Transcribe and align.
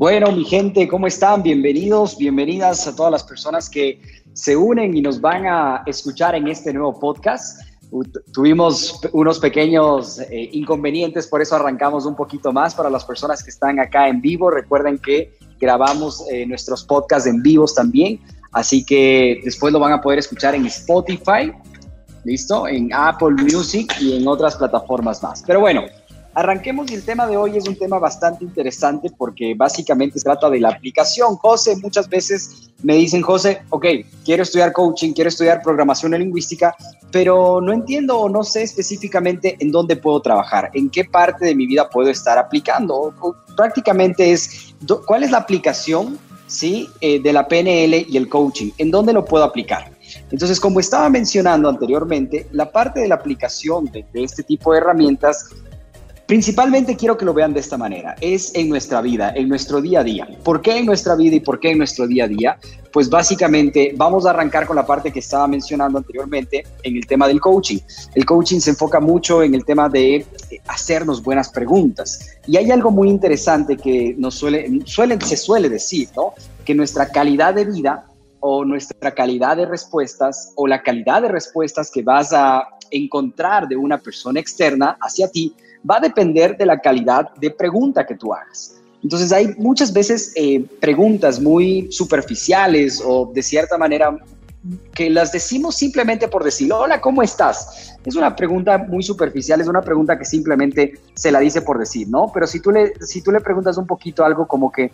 Bueno, 0.00 0.32
mi 0.32 0.46
gente, 0.46 0.88
¿cómo 0.88 1.06
están? 1.06 1.42
Bienvenidos, 1.42 2.16
bienvenidas 2.16 2.86
a 2.86 2.96
todas 2.96 3.12
las 3.12 3.22
personas 3.22 3.68
que 3.68 4.00
se 4.32 4.56
unen 4.56 4.96
y 4.96 5.02
nos 5.02 5.20
van 5.20 5.46
a 5.46 5.82
escuchar 5.84 6.34
en 6.34 6.48
este 6.48 6.72
nuevo 6.72 6.98
podcast. 6.98 7.60
Tuvimos 8.32 8.98
unos 9.12 9.38
pequeños 9.38 10.18
eh, 10.18 10.48
inconvenientes, 10.52 11.26
por 11.26 11.42
eso 11.42 11.56
arrancamos 11.56 12.06
un 12.06 12.16
poquito 12.16 12.50
más 12.50 12.74
para 12.74 12.88
las 12.88 13.04
personas 13.04 13.44
que 13.44 13.50
están 13.50 13.78
acá 13.78 14.08
en 14.08 14.22
vivo. 14.22 14.50
Recuerden 14.50 14.96
que 14.96 15.34
grabamos 15.60 16.24
eh, 16.30 16.46
nuestros 16.46 16.82
podcasts 16.82 17.28
en 17.28 17.42
vivos 17.42 17.74
también, 17.74 18.20
así 18.52 18.82
que 18.86 19.42
después 19.44 19.70
lo 19.70 19.80
van 19.80 19.92
a 19.92 20.00
poder 20.00 20.20
escuchar 20.20 20.54
en 20.54 20.64
Spotify, 20.64 21.52
¿listo? 22.24 22.66
En 22.66 22.90
Apple 22.90 23.32
Music 23.52 23.94
y 24.00 24.16
en 24.16 24.26
otras 24.26 24.56
plataformas 24.56 25.22
más. 25.22 25.44
Pero 25.46 25.60
bueno, 25.60 25.82
Arranquemos 26.32 26.88
y 26.90 26.94
el 26.94 27.02
tema 27.02 27.26
de 27.26 27.36
hoy 27.36 27.56
es 27.56 27.66
un 27.66 27.74
tema 27.74 27.98
bastante 27.98 28.44
interesante 28.44 29.10
porque 29.16 29.54
básicamente 29.56 30.18
se 30.18 30.24
trata 30.24 30.48
de 30.48 30.60
la 30.60 30.68
aplicación. 30.68 31.36
José, 31.36 31.76
muchas 31.82 32.08
veces 32.08 32.70
me 32.84 32.94
dicen, 32.94 33.20
José, 33.20 33.62
ok, 33.70 33.86
quiero 34.24 34.44
estudiar 34.44 34.72
coaching, 34.72 35.12
quiero 35.12 35.28
estudiar 35.28 35.60
programación 35.60 36.12
lingüística, 36.12 36.74
pero 37.10 37.60
no 37.60 37.72
entiendo 37.72 38.16
o 38.16 38.28
no 38.28 38.44
sé 38.44 38.62
específicamente 38.62 39.56
en 39.58 39.72
dónde 39.72 39.96
puedo 39.96 40.20
trabajar, 40.22 40.70
en 40.74 40.88
qué 40.88 41.04
parte 41.04 41.46
de 41.46 41.54
mi 41.56 41.66
vida 41.66 41.90
puedo 41.90 42.10
estar 42.10 42.38
aplicando. 42.38 43.12
prácticamente 43.56 44.30
es, 44.30 44.74
¿cuál 45.06 45.24
es 45.24 45.32
la 45.32 45.38
aplicación 45.38 46.16
¿sí? 46.46 46.88
Eh, 47.00 47.20
de 47.20 47.32
la 47.32 47.48
PNL 47.48 48.06
y 48.08 48.16
el 48.16 48.28
coaching? 48.28 48.70
¿En 48.78 48.92
dónde 48.92 49.12
lo 49.12 49.24
puedo 49.24 49.42
aplicar? 49.42 49.90
Entonces, 50.30 50.60
como 50.60 50.78
estaba 50.78 51.08
mencionando 51.08 51.68
anteriormente, 51.68 52.46
la 52.52 52.70
parte 52.70 53.00
de 53.00 53.08
la 53.08 53.16
aplicación 53.16 53.86
de, 53.86 54.04
de 54.12 54.24
este 54.24 54.44
tipo 54.44 54.72
de 54.72 54.78
herramientas 54.78 55.50
Principalmente 56.30 56.96
quiero 56.96 57.16
que 57.16 57.24
lo 57.24 57.34
vean 57.34 57.52
de 57.52 57.58
esta 57.58 57.76
manera, 57.76 58.14
es 58.20 58.54
en 58.54 58.68
nuestra 58.68 59.00
vida, 59.00 59.32
en 59.34 59.48
nuestro 59.48 59.80
día 59.80 59.98
a 59.98 60.04
día. 60.04 60.28
¿Por 60.44 60.62
qué 60.62 60.78
en 60.78 60.86
nuestra 60.86 61.16
vida 61.16 61.34
y 61.34 61.40
por 61.40 61.58
qué 61.58 61.72
en 61.72 61.78
nuestro 61.78 62.06
día 62.06 62.26
a 62.26 62.28
día? 62.28 62.56
Pues 62.92 63.10
básicamente 63.10 63.94
vamos 63.96 64.24
a 64.24 64.30
arrancar 64.30 64.64
con 64.64 64.76
la 64.76 64.86
parte 64.86 65.10
que 65.10 65.18
estaba 65.18 65.48
mencionando 65.48 65.98
anteriormente 65.98 66.64
en 66.84 66.96
el 66.96 67.04
tema 67.04 67.26
del 67.26 67.40
coaching. 67.40 67.78
El 68.14 68.24
coaching 68.24 68.60
se 68.60 68.70
enfoca 68.70 69.00
mucho 69.00 69.42
en 69.42 69.56
el 69.56 69.64
tema 69.64 69.88
de 69.88 70.18
eh, 70.18 70.26
hacernos 70.68 71.20
buenas 71.20 71.48
preguntas. 71.48 72.38
Y 72.46 72.56
hay 72.56 72.70
algo 72.70 72.92
muy 72.92 73.08
interesante 73.08 73.76
que 73.76 74.14
nos 74.16 74.36
suele, 74.36 74.70
se 74.86 75.36
suele 75.36 75.68
decir, 75.68 76.10
¿no? 76.14 76.34
Que 76.64 76.76
nuestra 76.76 77.08
calidad 77.08 77.54
de 77.54 77.64
vida 77.64 78.06
o 78.38 78.64
nuestra 78.64 79.10
calidad 79.10 79.56
de 79.56 79.66
respuestas 79.66 80.52
o 80.54 80.68
la 80.68 80.80
calidad 80.80 81.22
de 81.22 81.28
respuestas 81.28 81.90
que 81.90 82.02
vas 82.02 82.32
a 82.32 82.68
encontrar 82.92 83.66
de 83.66 83.76
una 83.76 83.98
persona 83.98 84.38
externa 84.38 84.96
hacia 85.00 85.26
ti 85.26 85.56
va 85.88 85.96
a 85.96 86.00
depender 86.00 86.56
de 86.56 86.66
la 86.66 86.78
calidad 86.78 87.32
de 87.34 87.50
pregunta 87.50 88.06
que 88.06 88.14
tú 88.14 88.32
hagas. 88.32 88.76
Entonces 89.02 89.32
hay 89.32 89.54
muchas 89.56 89.92
veces 89.92 90.32
eh, 90.36 90.64
preguntas 90.80 91.40
muy 91.40 91.90
superficiales 91.90 93.02
o 93.04 93.30
de 93.32 93.42
cierta 93.42 93.78
manera 93.78 94.16
que 94.94 95.08
las 95.08 95.32
decimos 95.32 95.74
simplemente 95.74 96.28
por 96.28 96.44
decir, 96.44 96.70
hola, 96.72 97.00
¿cómo 97.00 97.22
estás? 97.22 97.96
Es 98.04 98.14
una 98.14 98.36
pregunta 98.36 98.76
muy 98.76 99.02
superficial, 99.02 99.60
es 99.60 99.68
una 99.68 99.80
pregunta 99.80 100.18
que 100.18 100.24
simplemente 100.24 101.00
se 101.14 101.32
la 101.32 101.40
dice 101.40 101.62
por 101.62 101.78
decir, 101.78 102.08
¿no? 102.08 102.30
Pero 102.32 102.46
si 102.46 102.60
tú 102.60 102.70
le, 102.70 102.92
si 103.00 103.22
tú 103.22 103.32
le 103.32 103.40
preguntas 103.40 103.78
un 103.78 103.86
poquito 103.86 104.24
algo 104.24 104.46
como 104.46 104.70
que, 104.70 104.92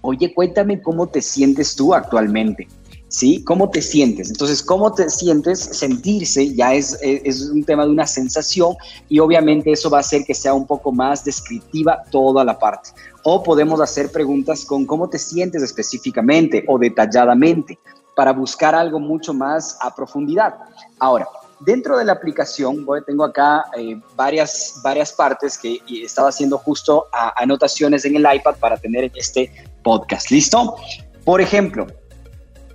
oye, 0.00 0.32
cuéntame 0.32 0.80
cómo 0.80 1.08
te 1.08 1.20
sientes 1.20 1.74
tú 1.74 1.92
actualmente. 1.92 2.68
¿Sí? 3.08 3.42
¿Cómo 3.44 3.70
te 3.70 3.82
sientes? 3.82 4.30
Entonces, 4.30 4.62
¿cómo 4.62 4.92
te 4.92 5.10
sientes? 5.10 5.58
Sentirse 5.60 6.54
ya 6.54 6.74
es, 6.74 6.98
es, 7.02 7.42
un 7.50 7.64
tema 7.64 7.84
de 7.84 7.90
una 7.90 8.06
sensación 8.06 8.76
y 9.08 9.18
obviamente 9.18 9.72
eso 9.72 9.90
va 9.90 9.98
a 9.98 10.00
hacer 10.00 10.24
que 10.24 10.34
sea 10.34 10.54
un 10.54 10.66
poco 10.66 10.92
más 10.92 11.24
descriptiva 11.24 12.02
toda 12.10 12.44
la 12.44 12.58
parte. 12.58 12.90
O 13.24 13.42
podemos 13.42 13.80
hacer 13.80 14.10
preguntas 14.10 14.64
con 14.64 14.86
cómo 14.86 15.08
te 15.08 15.18
sientes 15.18 15.62
específicamente 15.62 16.64
o 16.68 16.78
detalladamente 16.78 17.78
para 18.14 18.32
buscar 18.32 18.74
algo 18.74 18.98
mucho 18.98 19.32
más 19.32 19.78
a 19.80 19.94
profundidad. 19.94 20.54
Ahora, 20.98 21.28
dentro 21.60 21.96
de 21.96 22.04
la 22.04 22.12
aplicación, 22.12 22.86
tengo 23.06 23.24
acá 23.24 23.64
eh, 23.76 24.00
varias, 24.16 24.80
varias 24.82 25.12
partes 25.12 25.56
que 25.58 25.80
estaba 26.02 26.28
haciendo 26.28 26.58
justo 26.58 27.06
anotaciones 27.36 28.04
en 28.04 28.16
el 28.16 28.26
iPad 28.34 28.56
para 28.56 28.76
tener 28.76 29.10
este 29.14 29.52
podcast. 29.82 30.30
¿Listo? 30.30 30.76
Por 31.24 31.40
ejemplo, 31.40 31.86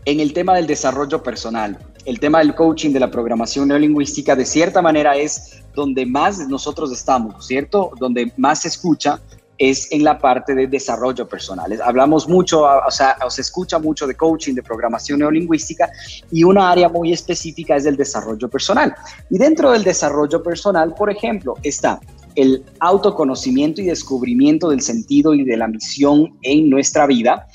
en 0.06 0.20
el 0.20 0.34
tema 0.34 0.56
del 0.56 0.68
desarrollo 0.68 1.24
personal, 1.24 1.78
el 2.06 2.20
tema 2.20 2.40
del 2.40 2.56
coaching, 2.56 2.92
de 2.92 3.00
la 3.00 3.10
programación 3.10 3.70
neolingüística, 3.70 4.36
de 4.36 4.46
cierta 4.46 4.82
manera 4.82 5.16
es 5.16 5.64
donde 5.74 6.06
más 6.06 6.40
nosotros 6.48 6.92
estamos, 6.92 7.48
¿cierto? 7.48 7.92
Donde 8.00 8.32
más 8.38 8.62
se 8.62 8.68
escucha 8.68 9.20
es 9.58 9.92
en 9.92 10.04
la 10.04 10.18
parte 10.18 10.56
de 10.56 10.68
desarrollo 10.68 11.28
personal. 11.28 11.80
Hablamos 11.84 12.28
mucho, 12.28 12.64
o 12.64 12.92
sea, 12.92 13.16
se 13.30 13.42
escucha 13.42 13.80
mucho 13.80 14.08
de 14.08 14.16
coaching, 14.16 14.56
de 14.56 14.64
programación 14.64 15.20
neolingüística 15.20 15.90
y 16.32 16.44
una 16.44 16.72
área 16.72 16.90
muy 16.90 17.14
específica 17.14 17.76
es 17.76 17.86
el 17.86 17.96
desarrollo 17.96 18.50
personal. 18.50 18.94
Y 19.30 19.38
dentro 19.38 19.72
del 19.72 19.84
desarrollo 19.84 20.42
personal, 20.44 20.94
por 20.96 21.10
ejemplo, 21.10 21.56
está 21.64 22.00
el 22.36 22.64
autoconocimiento 22.80 23.80
y 23.80 23.86
descubrimiento 23.86 24.70
del 24.70 24.82
sentido 24.82 25.34
y 25.34 25.44
de 25.44 25.56
la 25.56 25.68
misión 25.68 26.36
en 26.42 26.70
nuestra 26.70 27.06
vida, 27.06 27.48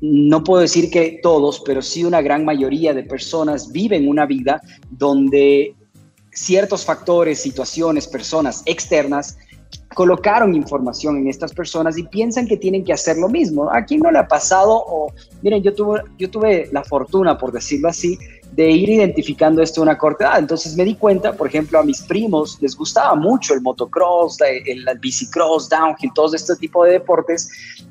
no 0.00 0.42
puedo 0.42 0.62
decir 0.62 0.90
que 0.90 1.20
todos, 1.22 1.60
pero 1.64 1.82
sí 1.82 2.04
una 2.04 2.22
gran 2.22 2.44
mayoría 2.44 2.94
de 2.94 3.02
personas 3.02 3.70
viven 3.70 4.08
una 4.08 4.26
vida 4.26 4.60
donde 4.90 5.74
ciertos 6.32 6.84
factores, 6.84 7.40
situaciones, 7.40 8.06
personas 8.06 8.62
externas 8.66 9.36
colocaron 9.94 10.54
información 10.54 11.16
en 11.18 11.28
estas 11.28 11.52
personas 11.52 11.98
y 11.98 12.04
piensan 12.04 12.46
que 12.46 12.56
tienen 12.56 12.84
que 12.84 12.92
hacer 12.92 13.18
lo 13.18 13.28
mismo. 13.28 13.70
¿A 13.70 13.84
quién 13.84 14.00
no 14.00 14.10
le 14.10 14.18
ha 14.18 14.28
pasado? 14.28 14.84
O, 14.86 15.12
miren, 15.42 15.62
yo 15.62 15.74
tuve, 15.74 16.02
yo 16.16 16.30
tuve 16.30 16.68
la 16.72 16.84
fortuna, 16.84 17.36
por 17.36 17.52
decirlo 17.52 17.88
así, 17.88 18.18
de 18.52 18.70
ir 18.70 18.90
identificando 18.90 19.62
esto 19.62 19.80
a 19.80 19.84
una 19.84 19.98
corta 19.98 20.24
edad. 20.24 20.38
Entonces 20.38 20.76
me 20.76 20.84
di 20.84 20.94
cuenta, 20.94 21.32
por 21.32 21.46
ejemplo, 21.46 21.78
a 21.78 21.82
mis 21.82 22.02
primos 22.02 22.58
les 22.60 22.76
gustaba 22.76 23.14
mucho 23.14 23.54
el 23.54 23.60
motocross, 23.60 24.38
el, 24.40 24.88
el 24.88 24.98
bicicross, 24.98 25.68
downhill, 25.68 26.12
todo 26.14 26.34
este 26.34 26.56
tipo 26.56 26.84
de 26.84 26.92
deportes. 26.92 27.48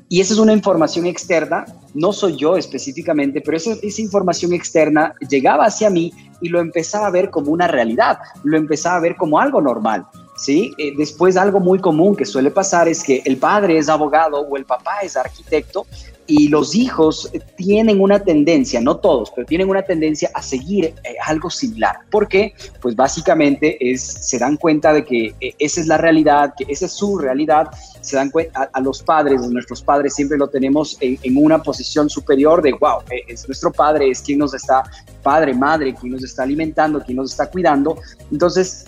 Y 0.08 0.20
esa 0.20 0.34
es 0.34 0.38
una 0.38 0.52
información 0.52 1.06
externa, 1.06 1.64
no 1.94 2.12
soy 2.12 2.36
yo 2.36 2.56
específicamente, 2.56 3.40
pero 3.40 3.56
esa, 3.56 3.72
esa 3.82 4.02
información 4.02 4.52
externa 4.52 5.14
llegaba 5.28 5.66
hacia 5.66 5.88
mí 5.88 6.12
y 6.40 6.48
lo 6.48 6.60
empezaba 6.60 7.06
a 7.06 7.10
ver 7.10 7.30
como 7.30 7.52
una 7.52 7.68
realidad, 7.68 8.18
lo 8.44 8.56
empezaba 8.56 8.96
a 8.96 9.00
ver 9.00 9.16
como 9.16 9.38
algo 9.38 9.60
normal. 9.60 10.06
¿sí? 10.40 10.72
Eh, 10.78 10.94
después 10.96 11.36
algo 11.36 11.60
muy 11.60 11.78
común 11.78 12.16
que 12.16 12.24
suele 12.24 12.50
pasar 12.50 12.88
es 12.88 13.02
que 13.02 13.22
el 13.24 13.36
padre 13.36 13.78
es 13.78 13.88
abogado 13.88 14.40
o 14.40 14.56
el 14.56 14.64
papá 14.64 15.00
es 15.02 15.16
arquitecto 15.16 15.86
y 16.26 16.48
los 16.48 16.74
hijos 16.74 17.30
tienen 17.56 18.00
una 18.00 18.20
tendencia, 18.20 18.80
no 18.80 18.96
todos, 18.98 19.32
pero 19.34 19.46
tienen 19.46 19.68
una 19.68 19.82
tendencia 19.82 20.30
a 20.34 20.42
seguir 20.42 20.86
eh, 20.86 21.16
algo 21.26 21.50
similar. 21.50 22.00
¿Por 22.10 22.28
qué? 22.28 22.54
Pues 22.80 22.94
básicamente 22.94 23.76
es, 23.80 24.02
se 24.02 24.38
dan 24.38 24.56
cuenta 24.56 24.92
de 24.92 25.04
que 25.04 25.34
eh, 25.40 25.54
esa 25.58 25.80
es 25.80 25.86
la 25.86 25.98
realidad, 25.98 26.54
que 26.56 26.64
esa 26.68 26.86
es 26.86 26.92
su 26.92 27.18
realidad, 27.18 27.68
se 28.00 28.16
dan 28.16 28.30
cuenta 28.30 28.70
a, 28.72 28.80
los 28.80 29.02
padres, 29.02 29.40
nuestros 29.48 29.82
padres 29.82 30.14
siempre 30.14 30.38
lo 30.38 30.48
tenemos 30.48 30.96
en, 31.00 31.18
una 31.36 31.62
posición 31.62 32.08
superior 32.08 32.62
de, 32.62 32.72
wow, 32.72 33.00
es 33.26 33.46
nuestro 33.48 33.72
padre, 33.72 34.10
es 34.10 34.20
quien 34.20 34.38
nos 34.38 34.54
está, 34.54 34.82
padre, 35.22 35.54
madre, 35.54 35.94
quien 35.94 36.12
nos 36.12 36.24
está 36.24 36.44
alimentando, 36.44 37.00
quien 37.00 37.16
nos 37.16 37.32
está 37.32 37.50
cuidando. 37.50 37.98
Entonces, 38.30 38.86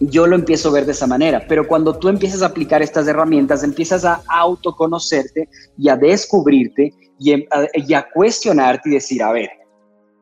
yo 0.00 0.26
lo 0.26 0.34
empiezo 0.34 0.70
a 0.70 0.72
ver 0.72 0.86
de 0.86 0.92
esa 0.92 1.06
manera, 1.06 1.44
pero 1.46 1.68
cuando 1.68 1.98
tú 1.98 2.08
empiezas 2.08 2.40
a 2.40 2.46
aplicar 2.46 2.80
estas 2.80 3.06
herramientas, 3.06 3.62
empiezas 3.62 4.04
a 4.04 4.22
autoconocerte 4.28 5.48
y 5.76 5.90
a 5.90 5.96
descubrirte 5.96 6.94
y, 7.18 7.32
em, 7.32 7.44
a, 7.50 8.08
cuestionarte 8.10 8.88
y 8.88 8.92
decir, 8.92 9.22
a 9.22 9.32
ver, 9.32 9.50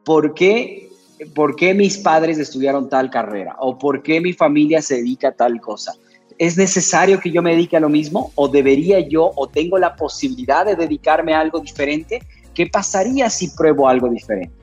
¿por 0.04 0.34
qué, 0.34 0.90
¿por 1.32 1.54
qué 1.54 1.74
mis 1.74 1.96
padres 1.96 2.38
estudiaron 2.38 2.88
tal 2.88 3.08
carrera? 3.08 3.54
¿O 3.60 3.78
por 3.78 4.02
qué 4.02 4.20
mi 4.20 4.32
familia 4.32 4.82
se 4.82 4.96
dedica 4.96 5.28
a 5.28 5.32
tal 5.32 5.60
cosa? 5.60 5.94
¿Es 6.38 6.56
necesario 6.56 7.20
que 7.20 7.30
yo 7.30 7.40
me 7.40 7.52
dedique 7.52 7.76
a 7.76 7.80
lo 7.80 7.88
mismo? 7.88 8.32
¿O 8.34 8.48
debería 8.48 8.98
yo 9.00 9.30
o 9.36 9.48
tengo 9.48 9.78
la 9.78 9.94
posibilidad 9.94 10.66
de 10.66 10.74
dedicarme 10.74 11.34
a 11.34 11.40
algo 11.40 11.60
diferente? 11.60 12.20
¿Qué 12.52 12.66
pasaría 12.66 13.30
si 13.30 13.48
pruebo 13.50 13.88
algo 13.88 14.08
diferente? 14.08 14.54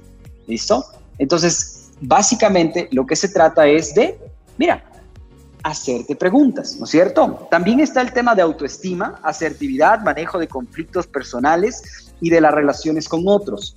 ¿Listo? 0.48 0.84
Entonces, 1.18 1.92
básicamente 2.02 2.90
lo 2.92 3.06
que 3.06 3.16
se 3.16 3.30
trata 3.30 3.66
es 3.68 3.94
de, 3.96 4.18
mira, 4.58 4.84
hacerte 5.66 6.16
preguntas, 6.16 6.78
¿no 6.78 6.86
es 6.86 6.92
cierto? 6.92 7.48
También 7.50 7.80
está 7.80 8.00
el 8.02 8.14
tema 8.14 8.36
de 8.36 8.44
autoestima, 8.44 9.20
asertividad, 9.24 10.00
manejo 10.04 10.38
de 10.38 10.48
conflictos 10.48 11.08
personales 11.08 12.14
y 12.22 12.30
de 12.30 12.40
las 12.40 12.54
relaciones 12.54 13.10
con 13.10 13.24
otros. 13.26 13.76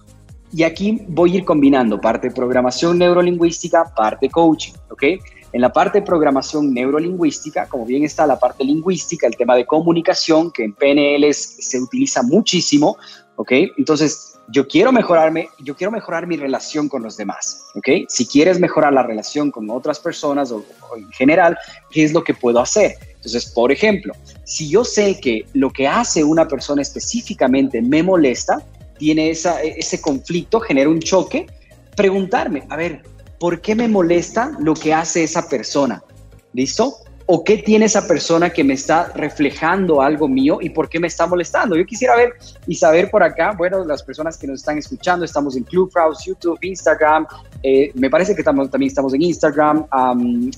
Y 0.53 0.65
aquí 0.65 1.07
voy 1.09 1.33
a 1.33 1.37
ir 1.39 1.45
combinando 1.47 1.99
parte 1.99 2.31
programación 2.31 2.99
neurolingüística, 2.99 3.87
parte 3.97 4.29
coaching, 4.29 4.75
¿ok? 4.91 5.03
En 5.53 5.61
la 5.63 5.73
parte 5.73 6.01
de 6.01 6.07
programación 6.07 6.75
neurolingüística, 6.75 7.67
como 7.69 7.87
bien 7.87 8.05
está 8.05 8.27
la 8.27 8.39
parte 8.39 8.65
lingüística, 8.65 9.27
el 9.27 9.37
tema 9.37 9.57
de 9.57 9.65
comunicación, 9.65 10.51
que 10.51 10.65
en 10.65 10.75
PNL 10.75 11.33
se 11.33 11.81
utiliza 11.81 12.23
muchísimo, 12.23 12.99
¿ok? 13.37 13.53
Entonces, 13.79 14.39
yo 14.51 14.67
quiero 14.67 14.93
mejorarme, 14.93 15.49
yo 15.61 15.77
quiero 15.77 15.91
mejorar 15.91 16.27
mi 16.27 16.37
relación 16.37 16.89
con 16.89 17.03
los 17.03 17.17
demás, 17.17 17.67
¿ok? 17.75 17.89
Si 18.09 18.27
quieres 18.27 18.59
mejorar 18.59 18.93
la 18.93 19.03
relación 19.03 19.51
con 19.51 19.69
otras 19.71 20.01
personas 20.01 20.51
o, 20.51 20.65
en 20.97 21.11
general, 21.13 21.57
¿qué 21.91 22.05
es 22.05 22.13
lo 22.13 22.25
que 22.25 22.35
puedo 22.35 22.61
hacer? 22.61 22.97
Entonces, 23.17 23.47
por 23.47 23.71
ejemplo, 23.71 24.15
si 24.45 24.69
yo 24.69 24.85
sé 24.85 25.21
que 25.21 25.45
lo 25.53 25.71
que 25.71 25.87
hace 25.87 26.25
una 26.25 26.49
persona 26.49 26.83
específicamente 26.83 27.83
me 27.83 28.03
molesta, 28.03 28.63
tiene 28.99 29.31
esa, 29.31 29.63
ese 29.63 30.01
conflicto, 30.01 30.61
genera 30.61 30.89
un 30.89 31.01
choque, 31.01 31.47
preguntarme, 31.95 32.65
a 32.71 32.77
ver, 32.77 33.03
¿por 33.39 33.61
qué 33.61 33.75
me 33.75 33.89
molesta 33.89 34.53
lo 34.59 34.75
que 34.75 34.95
hace 34.95 35.25
esa 35.25 35.49
persona? 35.49 36.03
¿Listo? 36.53 36.95
o 37.31 37.45
qué 37.45 37.59
tiene 37.59 37.85
esa 37.85 38.09
persona 38.09 38.49
que 38.49 38.65
me 38.65 38.73
está 38.73 39.13
reflejando 39.15 40.01
algo 40.01 40.27
mío 40.27 40.61
y 40.63 40.71
por 40.71 40.89
qué 40.89 40.99
me 40.99 41.09
está 41.09 41.27
molestando. 41.27 41.77
Yo 41.77 41.85
quisiera 41.85 42.17
ver 42.17 42.33
y 42.67 42.75
saber 42.75 43.11
por 43.11 43.23
acá, 43.23 43.53
bueno, 43.53 43.85
las 43.85 44.03
personas 44.03 44.39
que 44.39 44.47
nos 44.47 44.61
están 44.61 44.79
escuchando, 44.79 45.27
estamos 45.27 45.55
en 45.55 45.65
Clubhouse, 45.65 46.25
YouTube, 46.25 46.59
Instagram, 46.63 47.27
eh, 47.63 47.93
me 47.95 48.09
parece 48.09 48.35
que 48.35 48.43
también 48.43 48.71
estamos 48.85 49.13
en 49.13 49.21
Instagram 49.21 49.85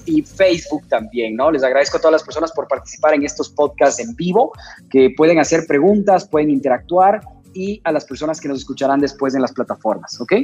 y 0.07 0.23
Facebook 0.23 0.87
también, 0.89 1.35
¿no? 1.35 1.51
Les 1.51 1.65
agradezco 1.65 1.97
a 1.97 2.01
todas 2.01 2.13
las 2.13 2.23
personas 2.23 2.53
por 2.53 2.69
participar 2.69 3.15
en 3.15 3.25
estos 3.25 3.49
podcasts 3.49 3.99
en 3.99 4.15
vivo, 4.15 4.53
que 4.89 5.13
pueden 5.17 5.41
hacer 5.41 5.67
preguntas, 5.67 6.29
pueden 6.29 6.51
interactuar 6.51 7.21
y 7.53 7.81
a 7.83 7.91
las 7.91 8.05
personas 8.05 8.41
que 8.41 8.47
nos 8.47 8.59
escucharán 8.59 9.01
después 9.01 9.35
en 9.35 9.43
las 9.43 9.51
plataformas, 9.51 10.21
¿ok? 10.21 10.35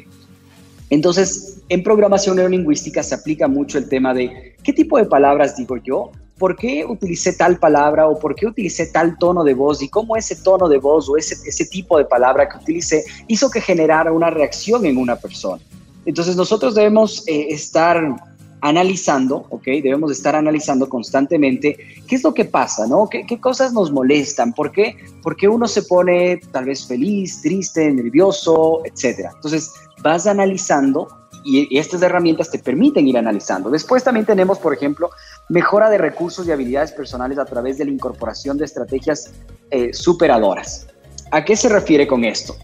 Entonces, 0.91 1.63
en 1.69 1.83
programación 1.83 2.37
neurolingüística 2.37 3.03
se 3.03 3.15
aplica 3.15 3.49
mucho 3.49 3.79
el 3.79 3.89
tema 3.89 4.15
de 4.15 4.55
qué 4.63 4.73
tipo 4.73 4.99
de 4.99 5.07
palabras 5.07 5.57
digo 5.57 5.77
yo, 5.79 6.13
por 6.39 6.57
qué 6.57 6.85
utilicé 6.85 7.33
tal 7.33 7.59
palabra 7.59 8.09
o 8.09 8.19
por 8.19 8.35
qué 8.35 8.47
utilicé 8.47 8.87
tal 8.87 9.17
tono 9.19 9.43
de 9.43 9.55
voz 9.55 9.83
y 9.83 9.89
cómo 9.89 10.17
ese 10.17 10.37
tono 10.37 10.69
de 10.69 10.79
voz 10.79 11.09
o 11.09 11.17
ese, 11.17 11.37
ese 11.47 11.65
tipo 11.67 11.99
de 11.99 12.05
palabra 12.05 12.49
que 12.49 12.59
utilicé 12.59 13.05
hizo 13.27 13.51
que 13.51 13.61
generara 13.61 14.13
una 14.13 14.31
reacción 14.31 14.85
en 14.87 14.99
una 14.99 15.17
persona. 15.17 15.63
Entonces, 16.05 16.37
nosotros 16.37 16.75
debemos 16.75 17.27
eh, 17.27 17.49
estar 17.51 18.17
analizando, 18.61 19.47
¿ok? 19.51 19.65
Debemos 19.65 20.13
estar 20.13 20.35
analizando 20.35 20.89
constantemente 20.89 21.77
qué 22.07 22.17
es 22.17 22.23
lo 22.23 22.33
que 22.33 22.45
pasa, 22.45 22.87
¿no? 22.87 23.09
¿Qué, 23.09 23.25
qué 23.27 23.41
cosas 23.41 23.73
nos 23.73 23.91
molestan? 23.91 24.53
¿Por 24.53 24.73
qué? 24.73 24.97
Porque 25.23 25.49
uno 25.49 25.67
se 25.67 25.83
pone 25.83 26.41
tal 26.53 26.65
vez 26.65 26.87
feliz, 26.87 27.43
triste, 27.43 27.91
nervioso, 27.93 28.83
etcétera. 28.85 29.33
Entonces, 29.35 29.73
vas 30.03 30.27
analizando 30.27 31.09
y, 31.45 31.79
estas 31.79 32.03
herramientas 32.03 32.51
te 32.51 32.59
permiten 32.59 33.07
ir 33.07 33.17
analizando. 33.17 33.71
Después 33.71 34.03
también 34.03 34.27
tenemos, 34.27 34.59
por 34.59 34.75
ejemplo, 34.75 35.11
mejora 35.49 35.89
de 35.89 35.99
recursos 35.99 36.47
y 36.47 36.53
habilidades 36.53 36.93
personales 36.93 37.39
a 37.39 37.45
través 37.45 37.79
de 37.79 37.85
la 37.85 37.93
incorporación 37.93 38.59
de 38.59 38.65
estrategias 38.65 39.33
eh, 39.71 39.93
superadoras. 39.93 40.89
¿A 41.31 41.45
qué 41.45 41.57
se 41.57 41.69
refiere 41.69 42.07
con 42.07 42.25
esto? 42.25 42.57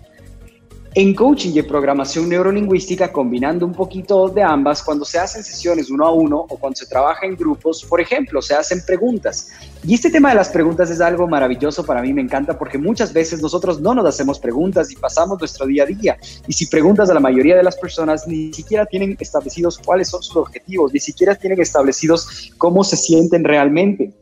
En 0.94 1.14
coaching 1.14 1.52
y 1.54 1.62
programación 1.62 2.28
neurolingüística, 2.28 3.10
combinando 3.10 3.64
un 3.64 3.72
poquito 3.72 4.28
de 4.28 4.42
ambas, 4.42 4.82
cuando 4.82 5.06
se 5.06 5.18
hacen 5.18 5.42
sesiones 5.42 5.88
uno 5.88 6.04
a 6.04 6.12
uno 6.12 6.44
o 6.46 6.58
cuando 6.58 6.76
se 6.76 6.84
trabaja 6.84 7.24
en 7.24 7.34
grupos, 7.34 7.82
por 7.82 7.98
ejemplo, 7.98 8.42
se 8.42 8.54
hacen 8.54 8.82
preguntas. 8.84 9.48
Y 9.82 9.94
este 9.94 10.10
tema 10.10 10.28
de 10.28 10.34
las 10.34 10.50
preguntas 10.50 10.90
es 10.90 11.00
algo 11.00 11.26
maravilloso 11.26 11.82
para 11.86 12.02
mí, 12.02 12.12
me 12.12 12.20
encanta 12.20 12.58
porque 12.58 12.76
muchas 12.76 13.10
veces 13.14 13.40
nosotros 13.40 13.80
no 13.80 13.94
nos 13.94 14.04
hacemos 14.04 14.38
preguntas 14.38 14.92
y 14.92 14.96
pasamos 14.96 15.38
nuestro 15.38 15.64
día 15.64 15.84
a 15.84 15.86
día. 15.86 16.18
Y 16.46 16.52
si 16.52 16.66
preguntas 16.66 17.08
a 17.08 17.14
la 17.14 17.20
mayoría 17.20 17.56
de 17.56 17.62
las 17.62 17.76
personas, 17.78 18.28
ni 18.28 18.52
siquiera 18.52 18.84
tienen 18.84 19.16
establecidos 19.18 19.78
cuáles 19.78 20.08
son 20.08 20.22
sus 20.22 20.36
objetivos, 20.36 20.92
ni 20.92 21.00
siquiera 21.00 21.34
tienen 21.34 21.62
establecidos 21.62 22.52
cómo 22.58 22.84
se 22.84 22.98
sienten 22.98 23.44
realmente, 23.44 24.12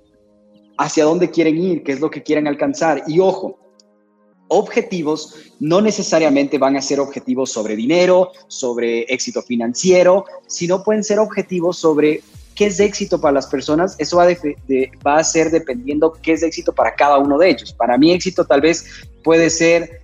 hacia 0.79 1.05
dónde 1.05 1.31
quieren 1.31 1.59
ir, 1.59 1.83
qué 1.83 1.91
es 1.91 2.01
lo 2.01 2.11
que 2.11 2.23
quieren 2.23 2.47
alcanzar. 2.47 3.03
Y 3.09 3.19
ojo, 3.19 3.60
objetivos 4.51 5.37
no 5.61 5.81
necesariamente 5.81 6.59
van 6.59 6.77
a 6.77 6.83
ser 6.83 7.01
objetivos 7.01 7.51
sobre 7.51 7.77
dinero, 7.77 8.33
sobre 8.49 9.03
éxito 9.03 9.43
financiero, 9.43 10.25
sino 10.47 10.83
pueden 10.83 11.05
ser 11.05 11.19
objetivos 11.19 11.79
sobre 11.79 12.23
qué 12.55 12.67
es 12.67 12.81
éxito 12.81 13.21
para 13.21 13.33
las 13.33 13.47
personas. 13.47 13.95
Eso 13.99 14.19
va, 14.19 15.17
a 15.17 15.25
ser 15.25 15.51
dependiendo 15.51 16.13
qué 16.21 16.33
es 16.33 16.43
éxito 16.43 16.73
para 16.73 16.95
cada 16.95 17.19
uno 17.19 17.39
de 17.39 17.51
ellos. 17.51 17.73
Para 17.73 17.97
mí 17.97 18.13
éxito 18.13 18.45
tal 18.45 18.61
vez 18.61 18.85
puede 19.23 19.51
ser 19.51 20.01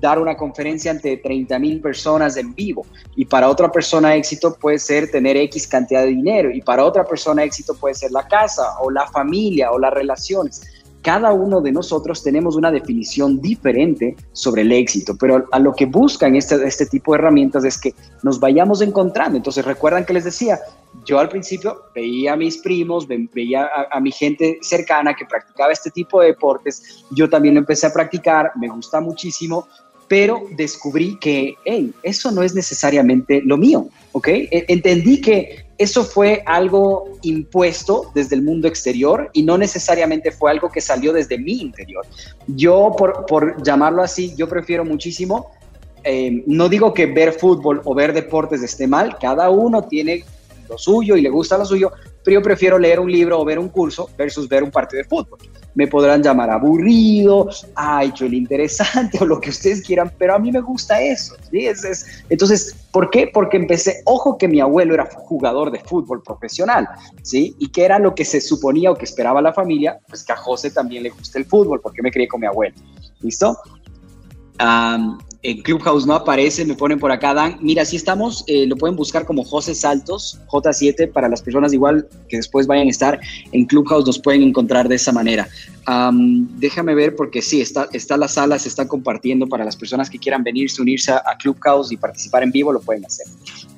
dar 0.00 0.20
una 0.20 0.36
conferencia 0.36 0.92
ante 0.92 1.16
30 1.16 1.58
mil 1.58 1.80
personas 1.80 2.36
en 2.36 2.54
vivo. 2.54 2.86
Y 3.16 3.24
para 3.24 3.48
otra 3.48 3.70
persona 3.70 4.14
éxito 4.14 4.54
puede 4.54 4.78
ser 4.78 5.10
tener 5.10 5.36
X 5.36 5.66
cantidad 5.66 6.02
de 6.02 6.08
dinero. 6.08 6.50
Y 6.50 6.62
para 6.62 6.84
otra 6.84 7.04
persona 7.04 7.42
éxito 7.44 7.74
puede 7.74 7.94
ser 7.94 8.10
la 8.12 8.26
casa 8.26 8.78
o 8.80 8.90
la 8.90 9.06
familia 9.08 9.72
o 9.72 9.78
las 9.78 9.92
relaciones 9.92 10.62
cada 11.02 11.32
uno 11.32 11.60
de 11.60 11.72
nosotros 11.72 12.22
tenemos 12.22 12.56
una 12.56 12.70
definición 12.70 13.40
diferente 13.40 14.16
sobre 14.32 14.62
el 14.62 14.72
éxito, 14.72 15.16
pero 15.18 15.46
a 15.50 15.58
lo 15.58 15.72
que 15.72 15.86
buscan 15.86 16.36
este, 16.36 16.66
este 16.66 16.86
tipo 16.86 17.12
de 17.12 17.18
herramientas 17.18 17.64
es 17.64 17.78
que 17.78 17.94
nos 18.22 18.38
vayamos 18.38 18.80
encontrando. 18.80 19.36
Entonces, 19.36 19.64
recuerdan 19.64 20.04
que 20.04 20.12
les 20.12 20.24
decía, 20.24 20.60
yo 21.04 21.18
al 21.18 21.28
principio 21.28 21.82
veía 21.94 22.34
a 22.34 22.36
mis 22.36 22.58
primos, 22.58 23.06
veía 23.08 23.68
a, 23.90 24.00
mi 24.00 24.12
gente 24.12 24.58
cercana 24.62 25.14
que 25.14 25.26
practicaba 25.26 25.72
este 25.72 25.90
tipo 25.90 26.20
de 26.20 26.28
deportes, 26.28 27.04
yo 27.10 27.28
también 27.28 27.54
lo 27.54 27.60
empecé 27.60 27.86
a 27.86 27.92
practicar, 27.92 28.52
me 28.56 28.68
gusta 28.68 29.00
muchísimo, 29.00 29.66
pero 30.08 30.42
descubrí 30.56 31.18
que, 31.18 31.54
hey, 31.64 31.92
eso 32.02 32.30
no 32.30 32.42
es 32.42 32.54
necesariamente 32.54 33.40
lo 33.44 33.56
mío, 33.56 33.88
¿ok? 34.12 34.28
E, 34.28 34.64
entendí 34.68 35.20
que 35.20 35.66
eso 35.78 36.04
fue 36.04 36.42
algo 36.46 37.18
impuesto 37.22 38.10
desde 38.14 38.36
el 38.36 38.42
mundo 38.42 38.68
exterior 38.68 39.30
y 39.32 39.42
no 39.42 39.58
necesariamente 39.58 40.30
fue 40.30 40.50
algo 40.50 40.70
que 40.70 40.80
salió 40.80 41.12
desde 41.12 41.38
mi 41.38 41.60
interior. 41.60 42.06
Yo, 42.46 42.94
por, 42.96 43.62
llamarlo 43.64 44.02
así, 44.02 44.34
yo 44.36 44.48
prefiero 44.48 44.84
muchísimo, 44.84 45.50
eh, 46.04 46.42
no 46.46 46.68
digo 46.68 46.94
que 46.94 47.06
ver 47.06 47.32
fútbol 47.32 47.80
o 47.84 47.94
ver 47.94 48.12
deportes 48.12 48.62
esté 48.62 48.86
mal, 48.86 49.16
cada 49.20 49.50
uno 49.50 49.82
tiene 49.82 50.24
lo 50.72 50.78
suyo 50.78 51.16
y 51.16 51.22
le 51.22 51.28
gusta 51.28 51.58
lo 51.58 51.64
suyo, 51.64 51.92
pero 52.24 52.40
yo 52.40 52.42
prefiero 52.42 52.78
leer 52.78 52.98
un 52.98 53.10
libro 53.10 53.38
o 53.38 53.44
ver 53.44 53.58
un 53.58 53.68
curso 53.68 54.08
versus 54.16 54.48
ver 54.48 54.62
un 54.62 54.70
partido 54.70 55.02
de 55.02 55.08
fútbol. 55.08 55.38
Me 55.74 55.86
podrán 55.86 56.22
llamar 56.22 56.50
aburrido, 56.50 57.48
ay, 57.74 58.12
el 58.20 58.34
interesante 58.34 59.18
o 59.20 59.26
lo 59.26 59.40
que 59.40 59.50
ustedes 59.50 59.82
quieran, 59.82 60.12
pero 60.18 60.34
a 60.34 60.38
mí 60.38 60.50
me 60.50 60.60
gusta 60.60 61.00
eso. 61.00 61.34
¿sí? 61.50 61.66
Es, 61.66 62.06
entonces, 62.28 62.74
¿por 62.90 63.10
qué? 63.10 63.30
Porque 63.32 63.56
empecé, 63.56 64.02
ojo 64.04 64.36
que 64.38 64.48
mi 64.48 64.60
abuelo 64.60 64.94
era 64.94 65.08
jugador 65.10 65.70
de 65.70 65.80
fútbol 65.80 66.22
profesional, 66.22 66.88
¿sí? 67.22 67.54
Y 67.58 67.68
que 67.68 67.84
era 67.84 67.98
lo 67.98 68.14
que 68.14 68.24
se 68.24 68.40
suponía 68.40 68.90
o 68.90 68.94
que 68.94 69.04
esperaba 69.04 69.40
la 69.40 69.52
familia, 69.52 69.98
pues 70.08 70.24
que 70.24 70.32
a 70.32 70.36
José 70.36 70.70
también 70.70 71.02
le 71.02 71.10
gusta 71.10 71.38
el 71.38 71.44
fútbol, 71.44 71.80
porque 71.80 72.02
me 72.02 72.10
crié 72.10 72.28
con 72.28 72.40
mi 72.40 72.46
abuelo. 72.46 72.74
¿Listo? 73.20 73.56
En 75.42 75.60
Clubhouse 75.62 76.06
no 76.06 76.14
aparece, 76.14 76.64
me 76.64 76.74
ponen 76.74 77.00
por 77.00 77.10
acá, 77.10 77.34
Dan. 77.34 77.58
Mira, 77.60 77.84
si 77.84 77.96
estamos, 77.96 78.44
eh, 78.46 78.64
lo 78.66 78.76
pueden 78.76 78.94
buscar 78.94 79.26
como 79.26 79.42
José 79.42 79.74
Saltos, 79.74 80.38
J7, 80.46 81.10
para 81.10 81.28
las 81.28 81.42
personas 81.42 81.72
igual 81.72 82.08
que 82.28 82.36
después 82.36 82.68
vayan 82.68 82.86
a 82.86 82.90
estar 82.90 83.20
en 83.50 83.64
Clubhouse, 83.64 84.06
nos 84.06 84.20
pueden 84.20 84.42
encontrar 84.42 84.88
de 84.88 84.94
esa 84.94 85.12
manera. 85.12 85.48
déjame 86.58 86.94
ver, 86.94 87.16
porque 87.16 87.42
sí, 87.42 87.60
está, 87.60 87.88
está 87.92 88.16
la 88.16 88.28
sala, 88.28 88.56
se 88.56 88.68
está 88.68 88.86
compartiendo 88.86 89.48
para 89.48 89.64
las 89.64 89.74
personas 89.74 90.08
que 90.08 90.18
quieran 90.18 90.44
venirse, 90.44 90.80
unirse 90.80 91.10
a, 91.10 91.22
Clubhouse 91.42 91.90
y 91.90 91.96
participar 91.96 92.44
en 92.44 92.52
vivo, 92.52 92.72
lo 92.72 92.80
pueden 92.80 93.04
hacer. 93.04 93.26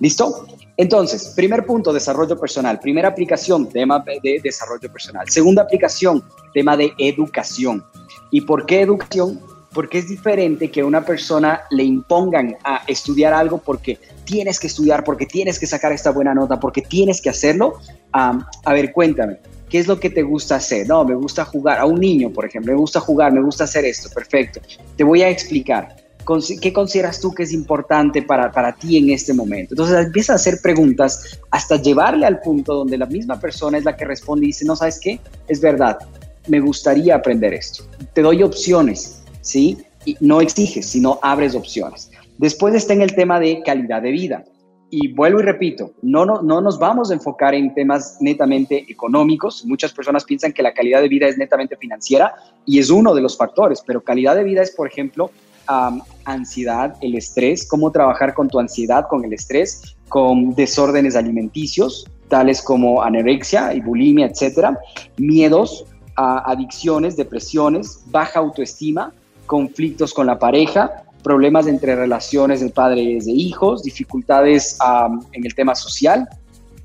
¿Listo? 0.01 0.47
Entonces, 0.77 1.33
primer 1.35 1.65
punto, 1.65 1.95
desarrollo 1.95 2.39
personal. 2.39 2.79
Primera 2.79 3.09
aplicación, 3.09 3.71
tema 3.71 4.05
de 4.23 4.41
desarrollo 4.43 4.93
personal. 4.93 5.31
Segunda 5.31 5.63
aplicación, 5.63 6.23
tema 6.53 6.77
de 6.77 6.93
educación. 6.99 7.83
¿Y 8.31 8.43
por 8.43 8.67
qué 8.67 8.83
educación? 8.83 9.41
Porque 9.75 9.99
es 9.99 10.09
diferente 10.09 10.71
que 10.71 10.83
una 10.83 11.05
persona 11.05 11.63
le 11.71 11.83
impongan 11.83 12.57
a 12.65 12.83
estudiar 12.87 13.35
algo 13.35 13.59
porque 13.59 13.99
tienes 14.25 14.59
que 14.59 14.69
estudiar, 14.69 15.05
porque 15.05 15.27
tienes 15.27 15.59
que 15.59 15.67
sacar 15.67 15.93
esta 15.93 16.11
buena 16.11 16.33
nota, 16.33 16.59
porque 16.59 16.81
tienes 16.81 17.21
que 17.21 17.29
hacerlo. 17.29 17.75
a 18.13 18.73
ver, 18.73 18.93
cuéntame, 18.93 19.39
¿qué 19.69 19.81
es 19.81 19.89
lo 19.89 19.99
que 19.99 20.09
te 20.09 20.23
gusta 20.23 20.57
hacer? 20.57 20.89
No, 20.89 21.05
me 21.05 21.15
gusta 21.15 21.45
jugar. 21.45 21.81
A 21.81 21.85
un 21.85 22.01
niño, 22.01 22.31
por 22.31 22.47
ejemplo, 22.47 22.73
me 22.73 22.79
gusta 22.79 23.01
jugar, 23.01 23.33
me 23.33 23.43
gusta 23.43 23.65
hacer 23.65 23.85
esto, 23.85 24.09
perfecto. 24.15 24.61
Te 24.97 25.05
voy 25.05 25.23
a 25.23 25.29
explicar. 25.29 25.97
¿Qué 26.63 26.73
consideras 26.73 27.21
tú 27.21 27.35
que 27.35 27.43
es 27.43 27.53
importante 27.53 28.23
para, 28.23 28.51
para 28.51 28.75
ti 28.75 28.97
en 28.97 29.11
este 29.11 29.35
momento? 29.35 29.75
Entonces 29.75 30.07
empieza 30.07 30.33
a 30.33 30.37
hacer 30.37 30.59
preguntas 30.63 31.39
hasta 31.51 31.77
llevarle 31.77 32.25
al 32.25 32.41
punto 32.41 32.77
donde 32.77 32.97
la 32.97 33.05
misma 33.05 33.39
persona 33.39 33.77
es 33.77 33.85
la 33.85 33.95
que 33.95 34.07
responde 34.07 34.47
y 34.47 34.49
dice, 34.49 34.65
no, 34.65 34.75
¿sabes 34.75 34.99
qué? 34.99 35.21
Es 35.49 35.61
verdad, 35.61 35.99
me 36.47 36.61
gustaría 36.61 37.17
aprender 37.17 37.53
esto. 37.53 37.85
Te 38.15 38.23
doy 38.23 38.43
opciones 38.43 39.24
¿sí? 39.45 39.79
Y 40.05 40.17
no 40.21 40.41
exiges, 40.41 40.87
sino 40.87 41.21
abres 41.23 41.55
opciones. 41.55 42.11
Después 42.39 42.75
está 42.75 42.93
en 42.93 43.03
el 43.03 43.15
tema 43.15 43.39
de 43.39 43.63
calidad 43.65 44.03
de 44.03 44.11
vida. 44.11 44.45
Y 44.91 45.13
vuelvo 45.13 45.41
y 45.41 45.45
repito, 45.45 45.93
no, 46.03 46.25
no, 46.25 46.43
no 46.43 46.61
nos 46.61 46.79
vamos 46.79 47.11
a 47.11 47.15
enfocar 47.15 47.55
en 47.55 47.75
temas 47.75 48.19
netamente 48.21 48.85
económicos. 48.89 49.65
Muchas 49.65 49.93
personas 49.93 50.25
piensan 50.25 50.53
que 50.53 50.63
la 50.63 50.75
calidad 50.75 51.01
de 51.01 51.09
vida 51.09 51.27
es 51.27 51.39
netamente 51.39 51.77
financiera 51.77 52.35
y 52.67 52.79
es 52.79 52.91
uno 52.91 53.15
de 53.15 53.23
los 53.23 53.37
factores, 53.37 53.83
pero 53.85 54.03
calidad 54.03 54.37
de 54.37 54.45
vida 54.45 54.63
es, 54.63 54.71
por 54.71 54.87
ejemplo, 54.87 55.31
ansiedad, 56.25 56.97
el 57.01 57.15
estrés, 57.15 57.67
cómo 57.67 57.91
trabajar 57.91 58.35
con 58.35 58.49
tu 58.49 58.61
ansiedad, 58.61 59.07
con 59.09 59.25
el 59.25 59.33
estrés, 59.33 59.97
con 60.09 60.55
desórdenes 60.55 61.17
alimenticios, 61.17 62.07
tales 62.29 62.63
como 62.63 63.03
anorexia 63.03 63.75
y 63.75 63.81
bulimia, 63.81 64.27
etcétera, 64.27 64.79
miedos, 65.17 65.87
adicciones, 66.17 67.17
depresiones, 67.17 68.01
baja 68.07 68.41
autoestima, 68.41 69.13
conflictos 69.47 70.15
con 70.15 70.27
la 70.27 70.39
pareja, 70.39 71.05
problemas 71.23 71.67
entre 71.67 71.97
relaciones 71.97 72.61
de 72.61 72.71
padres 72.71 73.27
e 73.27 73.33
hijos, 73.33 73.83
dificultades 73.83 74.79
en 75.33 75.45
el 75.45 75.55
tema 75.55 75.75
social, 75.75 76.29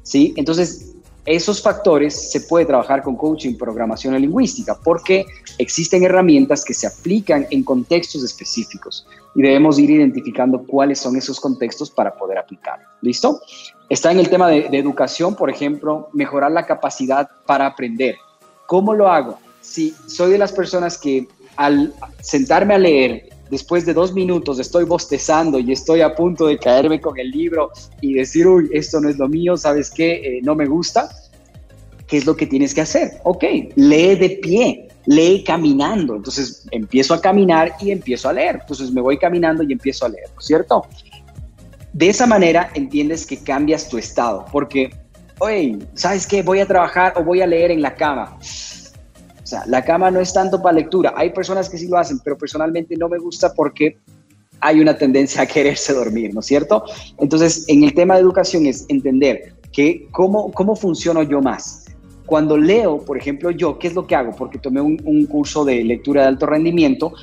¿sí? 0.01 0.33
Entonces, 0.37 0.95
esos 1.25 1.61
factores 1.61 2.31
se 2.31 2.41
puede 2.41 2.65
trabajar 2.65 3.03
con 3.03 3.15
coaching, 3.15 3.55
programación 3.55 4.19
lingüística, 4.19 4.79
porque 4.83 5.25
existen 5.59 6.03
herramientas 6.03 6.65
que 6.65 6.73
se 6.73 6.87
aplican 6.87 7.45
en 7.51 7.63
contextos 7.63 8.23
específicos 8.23 9.05
y 9.35 9.43
debemos 9.43 9.77
ir 9.77 9.91
identificando 9.91 10.63
cuáles 10.63 10.99
son 10.99 11.17
esos 11.17 11.39
contextos 11.39 11.91
para 11.91 12.15
poder 12.15 12.39
aplicar. 12.39 12.79
¿Listo? 13.01 13.41
Está 13.89 14.11
en 14.11 14.19
el 14.19 14.29
tema 14.29 14.49
de, 14.49 14.69
de 14.69 14.77
educación, 14.79 15.35
por 15.35 15.49
ejemplo, 15.49 16.09
mejorar 16.13 16.51
la 16.51 16.65
capacidad 16.65 17.29
para 17.45 17.67
aprender. 17.67 18.15
¿Cómo 18.65 18.95
lo 18.95 19.07
hago? 19.09 19.37
Si 19.61 19.93
soy 20.07 20.31
de 20.31 20.37
las 20.37 20.51
personas 20.51 20.97
que 20.97 21.27
al 21.59 21.93
sentarme 22.21 22.73
a 22.73 22.77
leer 22.77 23.27
después 23.51 23.85
de 23.85 23.93
dos 23.93 24.13
minutos 24.13 24.59
estoy 24.59 24.85
bostezando 24.85 25.59
y 25.59 25.73
estoy 25.73 25.99
a 25.99 26.15
punto 26.15 26.47
de 26.47 26.57
caerme 26.57 27.01
con 27.01 27.19
el 27.19 27.29
libro 27.29 27.71
y 27.99 28.13
decir, 28.13 28.47
uy, 28.47 28.69
esto 28.71 29.01
no 29.01 29.09
es 29.09 29.17
lo 29.17 29.27
mío, 29.27 29.57
¿sabes 29.57 29.91
qué? 29.91 30.13
Eh, 30.13 30.39
no 30.41 30.55
me 30.55 30.65
gusta. 30.65 31.09
¿Qué 32.07 32.15
es 32.15 32.25
lo 32.25 32.35
que 32.35 32.47
tienes 32.47 32.73
que 32.73 32.81
hacer? 32.81 33.11
Ok, 33.23 33.43
lee 33.75 34.15
de 34.15 34.39
pie, 34.41 34.87
lee 35.05 35.43
caminando. 35.43 36.15
Entonces 36.15 36.65
empiezo 36.71 37.13
a 37.13 37.19
caminar 37.19 37.73
y 37.81 37.91
empiezo 37.91 38.29
a 38.29 38.33
leer. 38.33 38.59
Entonces 38.61 38.89
me 38.91 39.01
voy 39.01 39.17
caminando 39.17 39.61
y 39.61 39.73
empiezo 39.73 40.05
a 40.05 40.09
leer, 40.09 40.29
¿no 40.33 40.39
es 40.39 40.45
cierto? 40.45 40.85
De 41.91 42.07
esa 42.07 42.25
manera 42.25 42.71
entiendes 42.73 43.25
que 43.25 43.37
cambias 43.37 43.89
tu 43.89 43.97
estado, 43.97 44.45
porque, 44.49 44.91
oye, 45.39 45.77
¿sabes 45.93 46.25
qué? 46.25 46.41
Voy 46.41 46.61
a 46.61 46.65
trabajar 46.65 47.13
o 47.17 47.23
voy 47.23 47.41
a 47.41 47.47
leer 47.47 47.71
en 47.71 47.81
la 47.81 47.95
cama 47.95 48.37
la 49.67 49.83
cama 49.83 50.11
no 50.11 50.19
es 50.19 50.33
tanto 50.33 50.61
para 50.61 50.75
lectura. 50.75 51.13
Hay 51.15 51.31
personas 51.31 51.69
que 51.69 51.77
sí 51.77 51.87
lo 51.87 51.97
hacen, 51.97 52.19
pero 52.19 52.37
personalmente 52.37 52.95
no 52.97 53.09
me 53.09 53.17
gusta 53.17 53.53
porque 53.53 53.97
hay 54.61 54.79
una 54.79 54.97
tendencia 54.97 55.41
a 55.41 55.45
quererse 55.45 55.93
dormir, 55.93 56.33
¿no 56.33 56.41
es 56.41 56.45
cierto? 56.45 56.83
Entonces, 57.17 57.65
en 57.67 57.83
el 57.83 57.93
tema 57.93 58.15
de 58.15 58.21
educación 58.21 58.65
es 58.65 58.85
entender 58.89 59.53
que 59.71 60.07
cómo, 60.11 60.51
cómo 60.51 60.75
funciono 60.75 61.23
yo 61.23 61.41
más. 61.41 61.85
Cuando 62.25 62.57
leo, 62.57 62.99
por 62.99 63.17
ejemplo, 63.17 63.51
yo, 63.51 63.79
¿qué 63.79 63.87
es 63.87 63.95
lo 63.95 64.05
que 64.05 64.15
hago? 64.15 64.35
Porque 64.35 64.59
tomé 64.59 64.81
un 64.81 65.25
curso 65.25 65.65
de 65.65 65.83
lectura 65.83 66.23
de 66.23 66.27
alto 66.27 66.45
rendimiento, 66.45 67.13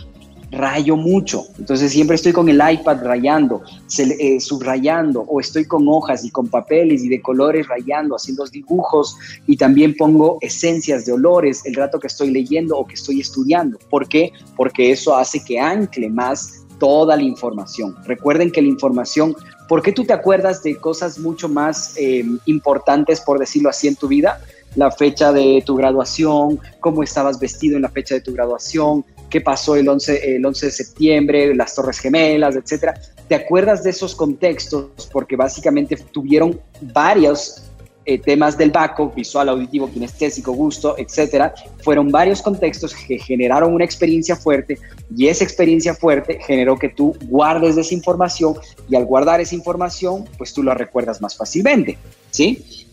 rayo 0.50 0.96
mucho. 0.96 1.44
Entonces 1.58 1.92
siempre 1.92 2.16
estoy 2.16 2.32
con 2.32 2.48
el 2.48 2.56
iPad 2.56 3.02
rayando, 3.02 3.62
eh, 3.98 4.40
subrayando, 4.40 5.22
o 5.22 5.40
estoy 5.40 5.64
con 5.64 5.86
hojas 5.88 6.24
y 6.24 6.30
con 6.30 6.48
papeles 6.48 7.04
y 7.04 7.08
de 7.08 7.20
colores 7.20 7.66
rayando, 7.68 8.16
haciendo 8.16 8.44
dibujos 8.46 9.16
y 9.46 9.56
también 9.56 9.96
pongo 9.96 10.38
esencias 10.40 11.04
de 11.04 11.12
olores 11.12 11.64
el 11.64 11.74
rato 11.74 11.98
que 11.98 12.06
estoy 12.06 12.30
leyendo 12.30 12.78
o 12.78 12.86
que 12.86 12.94
estoy 12.94 13.20
estudiando. 13.20 13.78
¿Por 13.90 14.08
qué? 14.08 14.32
Porque 14.56 14.92
eso 14.92 15.16
hace 15.16 15.44
que 15.44 15.58
ancle 15.58 16.08
más 16.08 16.66
toda 16.78 17.16
la 17.16 17.22
información. 17.22 17.96
Recuerden 18.04 18.50
que 18.50 18.62
la 18.62 18.68
información, 18.68 19.34
¿por 19.68 19.82
qué 19.82 19.92
tú 19.92 20.04
te 20.04 20.12
acuerdas 20.12 20.62
de 20.62 20.76
cosas 20.76 21.18
mucho 21.18 21.48
más 21.48 21.94
eh, 21.96 22.24
importantes, 22.46 23.20
por 23.20 23.38
decirlo 23.38 23.70
así, 23.70 23.88
en 23.88 23.96
tu 23.96 24.08
vida? 24.08 24.40
La 24.74 24.90
fecha 24.90 25.32
de 25.32 25.62
tu 25.64 25.74
graduación, 25.74 26.60
cómo 26.80 27.02
estabas 27.02 27.40
vestido 27.40 27.76
en 27.76 27.82
la 27.82 27.88
fecha 27.88 28.14
de 28.14 28.20
tu 28.20 28.32
graduación, 28.32 29.04
qué 29.30 29.40
pasó 29.40 29.76
el 29.76 29.88
11, 29.88 30.36
el 30.36 30.44
11 30.44 30.66
de 30.66 30.72
septiembre, 30.72 31.54
las 31.54 31.74
Torres 31.74 31.98
Gemelas, 31.98 32.56
etcétera. 32.56 32.94
¿Te 33.28 33.34
acuerdas 33.34 33.82
de 33.82 33.90
esos 33.90 34.14
contextos? 34.14 35.08
Porque 35.12 35.36
básicamente 35.36 35.96
tuvieron 35.96 36.60
varios 36.80 37.62
eh, 38.08 38.18
temas 38.18 38.56
del 38.56 38.70
BACO, 38.70 39.10
visual, 39.10 39.48
auditivo, 39.48 39.90
kinestésico, 39.90 40.52
gusto, 40.52 40.94
etcétera. 40.96 41.52
Fueron 41.82 42.08
varios 42.12 42.40
contextos 42.40 42.94
que 42.94 43.18
generaron 43.18 43.74
una 43.74 43.84
experiencia 43.84 44.36
fuerte 44.36 44.78
y 45.16 45.26
esa 45.26 45.42
experiencia 45.42 45.92
fuerte 45.92 46.38
generó 46.46 46.78
que 46.78 46.88
tú 46.88 47.16
guardes 47.22 47.76
esa 47.76 47.92
información 47.92 48.54
y 48.88 48.94
al 48.94 49.06
guardar 49.06 49.40
esa 49.40 49.56
información, 49.56 50.24
pues 50.38 50.52
tú 50.52 50.62
la 50.62 50.74
recuerdas 50.74 51.20
más 51.20 51.36
fácilmente, 51.36 51.98
¿sí? 52.30 52.85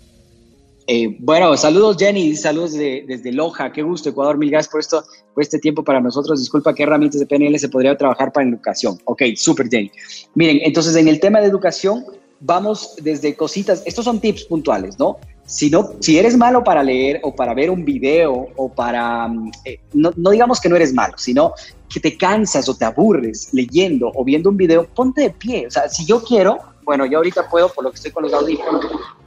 Eh, 0.87 1.15
bueno, 1.19 1.55
saludos 1.55 1.95
Jenny, 1.97 2.35
saludos 2.35 2.73
desde 2.73 3.31
Loja, 3.31 3.71
qué 3.71 3.81
gusto 3.81 4.09
Ecuador, 4.09 4.37
mil 4.37 4.51
gracias 4.51 4.71
por, 4.71 4.81
esto, 4.81 5.03
por 5.33 5.41
este 5.41 5.59
tiempo 5.59 5.83
para 5.83 6.01
nosotros. 6.01 6.39
Disculpa, 6.39 6.73
¿qué 6.73 6.83
herramientas 6.83 7.19
de 7.19 7.25
PNL 7.25 7.57
se 7.57 7.69
podría 7.69 7.97
trabajar 7.97 8.33
para 8.33 8.47
educación? 8.47 8.97
Ok, 9.05 9.21
súper 9.35 9.69
Jenny. 9.69 9.91
Miren, 10.35 10.59
entonces 10.63 10.95
en 10.95 11.07
el 11.07 11.19
tema 11.19 11.39
de 11.39 11.47
educación 11.47 12.03
vamos 12.41 12.95
desde 13.01 13.35
cositas, 13.35 13.81
estos 13.85 14.03
son 14.03 14.19
tips 14.19 14.43
puntuales, 14.45 14.99
¿no? 14.99 15.17
Si, 15.45 15.69
no, 15.69 15.91
si 15.99 16.17
eres 16.17 16.37
malo 16.37 16.63
para 16.63 16.83
leer 16.83 17.19
o 17.23 17.33
para 17.35 17.53
ver 17.53 17.69
un 17.69 17.83
video 17.83 18.47
o 18.55 18.69
para, 18.69 19.27
mm, 19.27 19.51
eh, 19.65 19.79
no, 19.93 20.11
no 20.15 20.31
digamos 20.31 20.59
que 20.59 20.69
no 20.69 20.75
eres 20.75 20.93
malo, 20.93 21.13
sino 21.17 21.53
que 21.93 21.99
te 21.99 22.17
cansas 22.17 22.67
o 22.67 22.75
te 22.75 22.85
aburres 22.85 23.49
leyendo 23.53 24.11
o 24.15 24.23
viendo 24.23 24.49
un 24.49 24.57
video, 24.57 24.87
ponte 24.87 25.21
de 25.21 25.29
pie. 25.29 25.67
O 25.67 25.71
sea, 25.71 25.87
si 25.87 26.05
yo 26.05 26.23
quiero, 26.23 26.57
bueno, 26.83 27.05
yo 27.05 27.19
ahorita 27.19 27.47
puedo 27.47 27.69
por 27.69 27.83
lo 27.83 27.91
que 27.91 27.97
estoy 27.97 28.11
con 28.11 28.23
los 28.23 28.33
audífonos, 28.33 28.83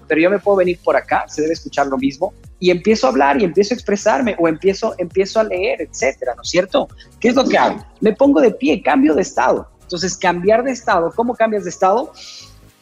pero 0.09 0.21
yo 0.21 0.31
me 0.31 0.41
puedo 0.41 0.57
venir 0.57 0.79
por 0.83 0.97
acá, 0.97 1.25
se 1.29 1.43
debe 1.43 1.55
escuchar 1.55 1.87
lo 1.87 1.97
mismo, 1.97 2.35
y 2.59 2.71
empiezo 2.71 3.07
a 3.07 3.11
hablar 3.11 3.41
y 3.41 3.45
empiezo 3.45 3.73
a 3.73 3.77
expresarme 3.77 4.35
o 4.39 4.49
empiezo, 4.49 4.95
empiezo 4.99 5.39
a 5.39 5.45
leer, 5.45 5.83
etcétera, 5.83 6.35
¿no 6.35 6.43
es 6.43 6.49
cierto? 6.49 6.89
¿Qué 7.21 7.29
es 7.29 7.35
lo 7.35 7.45
que 7.45 7.57
hago? 7.57 7.85
Me 8.01 8.13
pongo 8.13 8.41
de 8.41 8.51
pie, 8.51 8.83
cambio 8.83 9.15
de 9.15 9.23
estado. 9.23 9.69
Entonces, 9.83 10.17
cambiar 10.17 10.65
de 10.65 10.73
estado, 10.73 11.13
¿cómo 11.15 11.35
cambias 11.35 11.65
de 11.65 11.71
estado? 11.71 12.13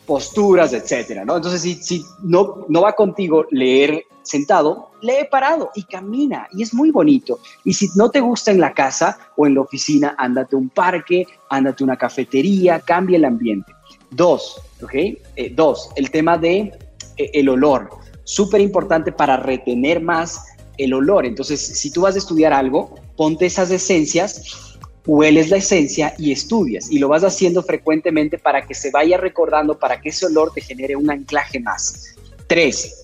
Posturas, 0.07 0.73
etcétera, 0.73 1.25
¿no? 1.25 1.37
Entonces, 1.37 1.61
si, 1.61 1.75
si 1.75 2.05
no, 2.23 2.65
no 2.69 2.83
va 2.83 2.93
contigo 2.95 3.45
leer 3.51 4.05
sentado, 4.25 4.91
lee 5.01 5.29
parado 5.31 5.71
y 5.75 5.85
camina 5.85 6.49
y 6.53 6.63
es 6.63 6.75
muy 6.75 6.91
bonito. 6.91 7.39
Y 7.63 7.75
si 7.75 7.89
no 7.95 8.11
te 8.11 8.21
gusta 8.21 8.51
en 8.51 8.61
la 8.61 8.73
casa 8.73 9.19
o 9.37 9.47
en 9.47 9.55
la 9.55 9.61
oficina, 9.61 10.17
ándate 10.19 10.57
a 10.57 10.59
un 10.59 10.71
parque, 10.71 11.27
ándate 11.51 11.85
a 11.85 11.87
una 11.87 11.97
cafetería, 11.97 12.81
cambia 12.81 13.17
el 13.17 13.25
ambiente. 13.25 13.73
Dos, 14.11 14.61
¿ok? 14.83 14.95
Eh, 14.95 15.53
dos, 15.55 15.91
el 15.97 16.11
tema 16.11 16.37
de 16.39 16.73
eh, 17.17 17.31
el 17.35 17.49
olor. 17.49 17.91
Súper 18.25 18.61
importante 18.61 19.13
para 19.13 19.37
retener 19.37 20.01
más 20.01 20.45
el 20.79 20.95
olor. 20.95 21.27
Entonces, 21.27 21.61
si 21.61 21.91
tú 21.91 22.03
vas 22.03 22.15
a 22.15 22.19
estudiar 22.19 22.53
algo, 22.53 22.95
ponte 23.17 23.47
esas 23.47 23.71
esencias, 23.71 24.79
hueles 25.07 25.51
la 25.51 25.59
esencia 25.59 26.15
y 26.19 26.33
estudias. 26.33 26.91
Y 26.91 26.99
lo 26.99 27.09
vas 27.09 27.25
haciendo 27.25 27.63
frecuentemente 27.63 28.39
para 28.39 28.67
que 28.67 28.75
se 28.75 28.91
vaya 28.91 29.19
recordando, 29.19 29.79
para 29.79 30.01
que 30.01 30.09
ese 30.09 30.27
olor 30.27 30.53
te 30.53 30.61
genere 30.61 30.97
un 30.97 31.11
anclaje 31.11 31.61
más. 31.61 32.15
Tres, 32.47 33.04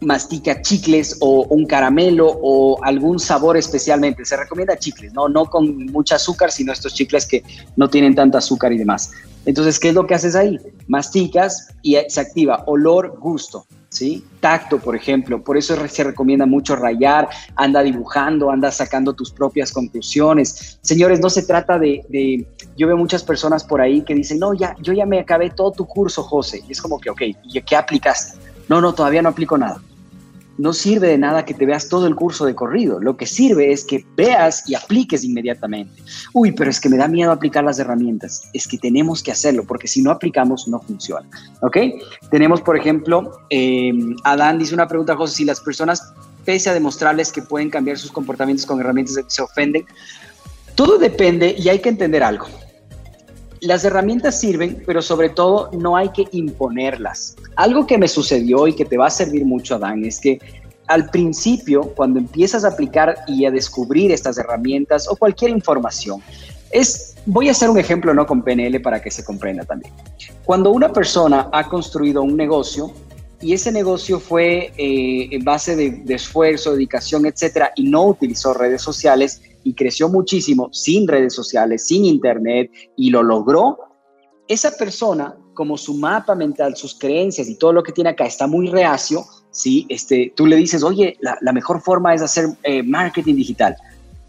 mastica 0.00 0.62
chicles 0.62 1.16
o 1.20 1.46
un 1.50 1.66
caramelo 1.66 2.38
o 2.42 2.82
algún 2.82 3.18
sabor 3.18 3.56
especialmente. 3.56 4.24
Se 4.24 4.36
recomienda 4.36 4.76
chicles, 4.78 5.12
¿no? 5.12 5.28
No 5.28 5.46
con 5.46 5.86
mucho 5.86 6.14
azúcar, 6.14 6.50
sino 6.50 6.72
estos 6.72 6.94
chicles 6.94 7.26
que 7.26 7.42
no 7.76 7.88
tienen 7.88 8.14
tanto 8.14 8.38
azúcar 8.38 8.72
y 8.72 8.78
demás. 8.78 9.10
Entonces, 9.46 9.78
¿qué 9.78 9.88
es 9.88 9.94
lo 9.94 10.06
que 10.06 10.14
haces 10.14 10.34
ahí? 10.34 10.58
Masticas 10.86 11.68
y 11.82 11.96
se 12.08 12.20
activa 12.20 12.62
olor, 12.66 13.18
gusto, 13.18 13.66
¿sí? 13.88 14.24
Tacto, 14.40 14.78
por 14.78 14.94
ejemplo. 14.94 15.42
Por 15.42 15.56
eso 15.56 15.76
se 15.88 16.04
recomienda 16.04 16.44
mucho 16.44 16.76
rayar, 16.76 17.28
anda 17.56 17.82
dibujando, 17.82 18.50
anda 18.50 18.70
sacando 18.70 19.14
tus 19.14 19.30
propias 19.30 19.72
conclusiones. 19.72 20.78
Señores, 20.82 21.20
no 21.20 21.30
se 21.30 21.42
trata 21.42 21.78
de, 21.78 22.04
de, 22.10 22.46
yo 22.76 22.86
veo 22.86 22.98
muchas 22.98 23.22
personas 23.22 23.64
por 23.64 23.80
ahí 23.80 24.02
que 24.02 24.14
dicen, 24.14 24.38
no, 24.38 24.52
ya, 24.52 24.76
yo 24.82 24.92
ya 24.92 25.06
me 25.06 25.20
acabé 25.20 25.50
todo 25.50 25.72
tu 25.72 25.86
curso, 25.86 26.22
José. 26.22 26.62
Y 26.68 26.72
es 26.72 26.82
como 26.82 26.98
que, 26.98 27.10
ok, 27.10 27.22
¿y 27.44 27.60
qué 27.62 27.76
aplicaste? 27.76 28.38
No, 28.68 28.80
no, 28.80 28.92
todavía 28.94 29.22
no 29.22 29.30
aplico 29.30 29.56
nada 29.56 29.80
no 30.60 30.74
sirve 30.74 31.08
de 31.08 31.16
nada 31.16 31.44
que 31.44 31.54
te 31.54 31.64
veas 31.64 31.88
todo 31.88 32.06
el 32.06 32.14
curso 32.14 32.44
de 32.44 32.54
corrido. 32.54 33.00
Lo 33.00 33.16
que 33.16 33.26
sirve 33.26 33.72
es 33.72 33.84
que 33.84 34.04
veas 34.14 34.68
y 34.68 34.74
apliques 34.74 35.24
inmediatamente. 35.24 36.02
Uy, 36.34 36.52
pero 36.52 36.70
es 36.70 36.78
que 36.78 36.90
me 36.90 36.98
da 36.98 37.08
miedo 37.08 37.32
aplicar 37.32 37.64
las 37.64 37.78
herramientas. 37.78 38.42
Es 38.52 38.68
que 38.68 38.76
tenemos 38.76 39.22
que 39.22 39.32
hacerlo 39.32 39.64
porque 39.64 39.88
si 39.88 40.02
no 40.02 40.10
aplicamos 40.10 40.68
no 40.68 40.80
funciona. 40.80 41.26
¿Ok? 41.62 41.78
Tenemos, 42.30 42.60
por 42.60 42.76
ejemplo, 42.76 43.32
eh, 43.48 43.92
Adán 44.24 44.58
dice 44.58 44.74
una 44.74 44.86
pregunta, 44.86 45.16
José, 45.16 45.36
si 45.36 45.44
las 45.46 45.60
personas, 45.60 46.12
pese 46.44 46.68
a 46.68 46.74
demostrarles 46.74 47.32
que 47.32 47.40
pueden 47.40 47.70
cambiar 47.70 47.96
sus 47.96 48.12
comportamientos 48.12 48.66
con 48.66 48.80
herramientas, 48.80 49.18
se 49.26 49.42
ofenden. 49.42 49.86
Todo 50.74 50.98
depende 50.98 51.56
y 51.58 51.70
hay 51.70 51.78
que 51.78 51.88
entender 51.88 52.22
algo. 52.22 52.46
Las 53.60 53.84
herramientas 53.84 54.40
sirven, 54.40 54.82
pero 54.86 55.02
sobre 55.02 55.28
todo 55.28 55.70
no 55.72 55.96
hay 55.96 56.08
que 56.10 56.26
imponerlas. 56.32 57.36
Algo 57.56 57.86
que 57.86 57.98
me 57.98 58.08
sucedió 58.08 58.66
y 58.66 58.74
que 58.74 58.86
te 58.86 58.96
va 58.96 59.08
a 59.08 59.10
servir 59.10 59.44
mucho, 59.44 59.74
Adán, 59.74 60.04
es 60.04 60.18
que 60.18 60.38
al 60.86 61.10
principio, 61.10 61.82
cuando 61.94 62.18
empiezas 62.18 62.64
a 62.64 62.68
aplicar 62.68 63.16
y 63.28 63.44
a 63.44 63.50
descubrir 63.50 64.10
estas 64.10 64.38
herramientas 64.38 65.06
o 65.08 65.14
cualquier 65.14 65.50
información, 65.50 66.22
es, 66.70 67.16
voy 67.26 67.48
a 67.48 67.52
hacer 67.52 67.68
un 67.68 67.78
ejemplo 67.78 68.14
no 68.14 68.26
con 68.26 68.42
PNL 68.42 68.80
para 68.80 69.00
que 69.00 69.10
se 69.10 69.24
comprenda 69.24 69.64
también. 69.64 69.92
Cuando 70.44 70.70
una 70.70 70.92
persona 70.92 71.48
ha 71.52 71.68
construido 71.68 72.22
un 72.22 72.36
negocio 72.36 72.92
y 73.40 73.52
ese 73.52 73.70
negocio 73.72 74.18
fue 74.18 74.72
eh, 74.76 75.28
en 75.30 75.44
base 75.44 75.76
de, 75.76 75.90
de 75.90 76.14
esfuerzo, 76.14 76.72
dedicación, 76.72 77.26
etcétera, 77.26 77.72
y 77.76 77.84
no 77.84 78.06
utilizó 78.06 78.54
redes 78.54 78.82
sociales, 78.82 79.42
y 79.64 79.74
creció 79.74 80.08
muchísimo 80.08 80.68
sin 80.72 81.06
redes 81.06 81.34
sociales, 81.34 81.86
sin 81.86 82.04
internet 82.04 82.70
y 82.96 83.10
lo 83.10 83.22
logró, 83.22 83.78
esa 84.50 84.72
persona, 84.76 85.36
como 85.54 85.78
su 85.78 85.94
mapa 85.94 86.34
mental, 86.34 86.76
sus 86.76 86.98
creencias 86.98 87.48
y 87.48 87.54
todo 87.54 87.72
lo 87.72 87.84
que 87.84 87.92
tiene 87.92 88.10
acá 88.10 88.24
está 88.24 88.48
muy 88.48 88.66
reacio, 88.66 89.24
¿sí? 89.52 89.86
este, 89.88 90.32
tú 90.34 90.44
le 90.46 90.56
dices, 90.56 90.82
oye, 90.82 91.16
la, 91.20 91.52
mejor 91.52 91.80
forma 91.80 92.14
es 92.14 92.22
hacer 92.22 92.46
eh, 92.64 92.82
marketing 92.82 93.36
digital. 93.36 93.76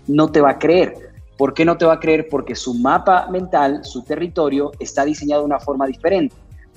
No 0.07 0.31
te 0.31 0.39
va 0.39 0.51
a 0.51 0.59
creer. 0.59 0.93
¿Por 1.39 1.55
qué 1.55 1.65
no 1.65 1.75
te 1.75 1.85
va 1.85 1.93
a 1.93 1.99
creer? 1.99 2.27
Porque 2.29 2.53
su 2.53 2.75
mapa 2.75 3.29
mental, 3.31 3.83
su 3.83 4.03
territorio, 4.03 4.71
está 4.79 5.05
diseñado 5.05 5.41
de 5.41 5.47
una 5.47 5.59
forma 5.59 5.87
diferente. 5.87 6.35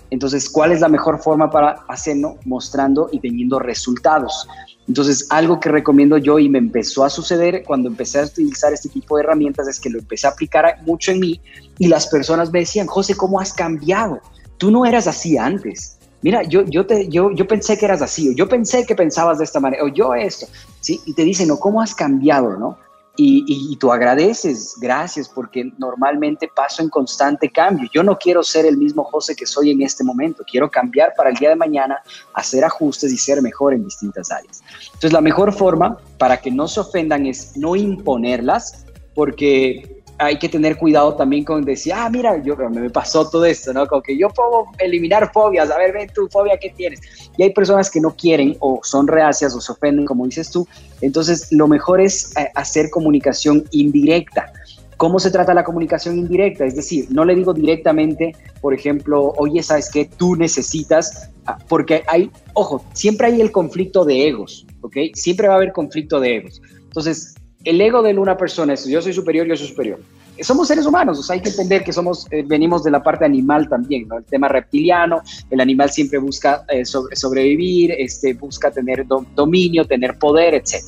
Entonces, 0.08 0.48
¿cuál 0.48 0.72
es 0.72 0.80
la 0.80 0.88
mejor 0.88 1.18
forma 1.18 1.50
para 1.50 1.84
hacerlo? 1.88 2.38
Mostrando 2.46 3.10
y 3.12 3.18
teniendo 3.18 3.58
resultados. 3.58 4.48
Entonces, 4.86 5.26
algo 5.30 5.60
que 5.60 5.70
recomiendo 5.70 6.18
yo 6.18 6.38
y 6.38 6.48
me 6.48 6.58
empezó 6.58 7.04
a 7.04 7.10
suceder 7.10 7.64
cuando 7.64 7.88
empecé 7.88 8.20
a 8.20 8.24
utilizar 8.24 8.72
este 8.72 8.88
tipo 8.90 9.16
de 9.16 9.22
herramientas 9.22 9.66
es 9.66 9.80
que 9.80 9.88
lo 9.88 9.98
empecé 9.98 10.26
a 10.26 10.30
aplicar 10.30 10.78
mucho 10.84 11.10
en 11.10 11.20
mí 11.20 11.40
y 11.78 11.88
las 11.88 12.06
personas 12.06 12.52
me 12.52 12.60
decían, 12.60 12.86
José, 12.86 13.16
¿cómo 13.16 13.40
has 13.40 13.52
cambiado? 13.52 14.20
Tú 14.58 14.70
no 14.70 14.84
eras 14.84 15.06
así 15.06 15.38
antes. 15.38 15.98
Mira, 16.20 16.42
yo, 16.42 16.64
yo, 16.64 16.86
te, 16.86 17.08
yo, 17.08 17.30
yo 17.32 17.46
pensé 17.46 17.76
que 17.76 17.84
eras 17.84 18.00
así, 18.00 18.30
o 18.30 18.32
yo 18.32 18.48
pensé 18.48 18.86
que 18.86 18.94
pensabas 18.94 19.38
de 19.38 19.44
esta 19.44 19.60
manera, 19.60 19.84
o 19.84 19.88
yo 19.88 20.14
esto, 20.14 20.46
¿sí? 20.80 21.00
Y 21.04 21.12
te 21.12 21.22
dicen, 21.22 21.48
no, 21.48 21.58
¿cómo 21.58 21.82
has 21.82 21.94
cambiado, 21.94 22.56
no? 22.56 22.78
Y, 23.16 23.76
tú 23.78 23.92
agradeces, 23.92 24.74
gracias, 24.80 25.28
porque 25.28 25.70
normalmente 25.78 26.50
paso 26.52 26.82
en 26.82 26.88
constante 26.88 27.48
cambio. 27.48 27.88
Yo 27.92 28.02
no 28.02 28.18
quiero 28.18 28.42
ser 28.42 28.66
el 28.66 28.76
mismo 28.76 29.04
José 29.04 29.36
que 29.36 29.46
soy 29.46 29.70
en 29.70 29.82
este 29.82 30.02
momento, 30.02 30.42
quiero 30.50 30.68
cambiar 30.68 31.12
para 31.16 31.30
el 31.30 31.36
día 31.36 31.50
de 31.50 31.56
mañana, 31.56 32.02
hacer 32.32 32.64
ajustes 32.64 33.12
y 33.12 33.16
ser 33.16 33.40
mejor 33.40 33.72
en 33.72 33.84
distintas 33.84 34.32
áreas. 34.32 34.62
Entonces, 34.86 35.12
la 35.12 35.20
mejor 35.20 35.52
forma 35.52 35.96
para 36.18 36.40
que 36.40 36.50
no 36.50 36.66
se 36.66 36.80
ofendan 36.80 37.26
es 37.26 37.56
no 37.56 37.76
imponerlas, 37.76 38.84
porque 39.14 39.93
hay 40.18 40.38
que 40.38 40.48
tener 40.48 40.76
cuidado 40.76 41.14
también 41.14 41.44
con 41.44 41.64
decir, 41.64 41.92
ah, 41.94 42.08
mira, 42.08 42.40
yo 42.42 42.56
me 42.56 42.90
pasó 42.90 43.28
todo 43.28 43.44
esto, 43.44 43.72
¿no? 43.72 43.86
Como 43.86 44.02
que 44.02 44.16
yo 44.16 44.28
puedo 44.28 44.66
eliminar 44.78 45.32
fobias, 45.32 45.70
a 45.70 45.78
ver, 45.78 45.92
ven 45.92 46.08
tu 46.14 46.28
fobia, 46.28 46.56
¿qué 46.58 46.70
tienes? 46.70 47.00
Y 47.36 47.42
hay 47.42 47.52
personas 47.52 47.90
que 47.90 48.00
no 48.00 48.14
quieren 48.14 48.56
o 48.60 48.80
son 48.82 49.08
reacias 49.08 49.54
o 49.54 49.60
se 49.60 49.72
ofenden, 49.72 50.06
como 50.06 50.24
dices 50.24 50.50
tú. 50.50 50.66
Entonces, 51.00 51.48
lo 51.50 51.66
mejor 51.66 52.00
es 52.00 52.36
eh, 52.36 52.48
hacer 52.54 52.90
comunicación 52.90 53.64
indirecta. 53.72 54.52
¿Cómo 54.96 55.18
se 55.18 55.30
trata 55.30 55.52
la 55.52 55.64
comunicación 55.64 56.16
indirecta? 56.18 56.64
Es 56.64 56.76
decir, 56.76 57.06
no 57.10 57.24
le 57.24 57.34
digo 57.34 57.52
directamente, 57.52 58.36
por 58.60 58.72
ejemplo, 58.72 59.32
oye, 59.36 59.62
¿sabes 59.62 59.90
qué? 59.90 60.04
Tú 60.04 60.36
necesitas, 60.36 61.30
ah, 61.46 61.58
porque 61.68 62.04
hay, 62.06 62.30
ojo, 62.52 62.84
siempre 62.92 63.26
hay 63.26 63.40
el 63.40 63.50
conflicto 63.50 64.04
de 64.04 64.28
egos, 64.28 64.64
¿ok? 64.82 64.96
Siempre 65.14 65.48
va 65.48 65.54
a 65.54 65.56
haber 65.56 65.72
conflicto 65.72 66.20
de 66.20 66.36
egos. 66.36 66.62
Entonces, 66.84 67.34
el 67.64 67.80
ego 67.80 68.02
de 68.02 68.16
una 68.16 68.36
persona 68.36 68.74
es 68.74 68.86
yo 68.86 69.00
soy 69.00 69.12
superior, 69.12 69.46
yo 69.46 69.56
soy 69.56 69.68
superior. 69.68 70.00
Somos 70.40 70.66
seres 70.66 70.84
humanos, 70.84 71.28
o 71.28 71.32
hay 71.32 71.40
que 71.40 71.48
entender 71.48 71.84
que 71.84 71.92
somos, 71.92 72.26
eh, 72.30 72.42
venimos 72.44 72.82
de 72.82 72.90
la 72.90 73.02
parte 73.02 73.24
animal 73.24 73.68
también. 73.68 74.08
El 74.16 74.24
tema 74.24 74.48
reptiliano, 74.48 75.22
el 75.48 75.60
animal 75.60 75.90
siempre 75.90 76.18
busca 76.18 76.64
eh, 76.68 76.84
sobrevivir, 76.84 77.92
este, 77.92 78.34
busca 78.34 78.70
tener 78.70 79.06
dominio, 79.34 79.84
tener 79.84 80.18
poder, 80.18 80.54
etc. 80.54 80.82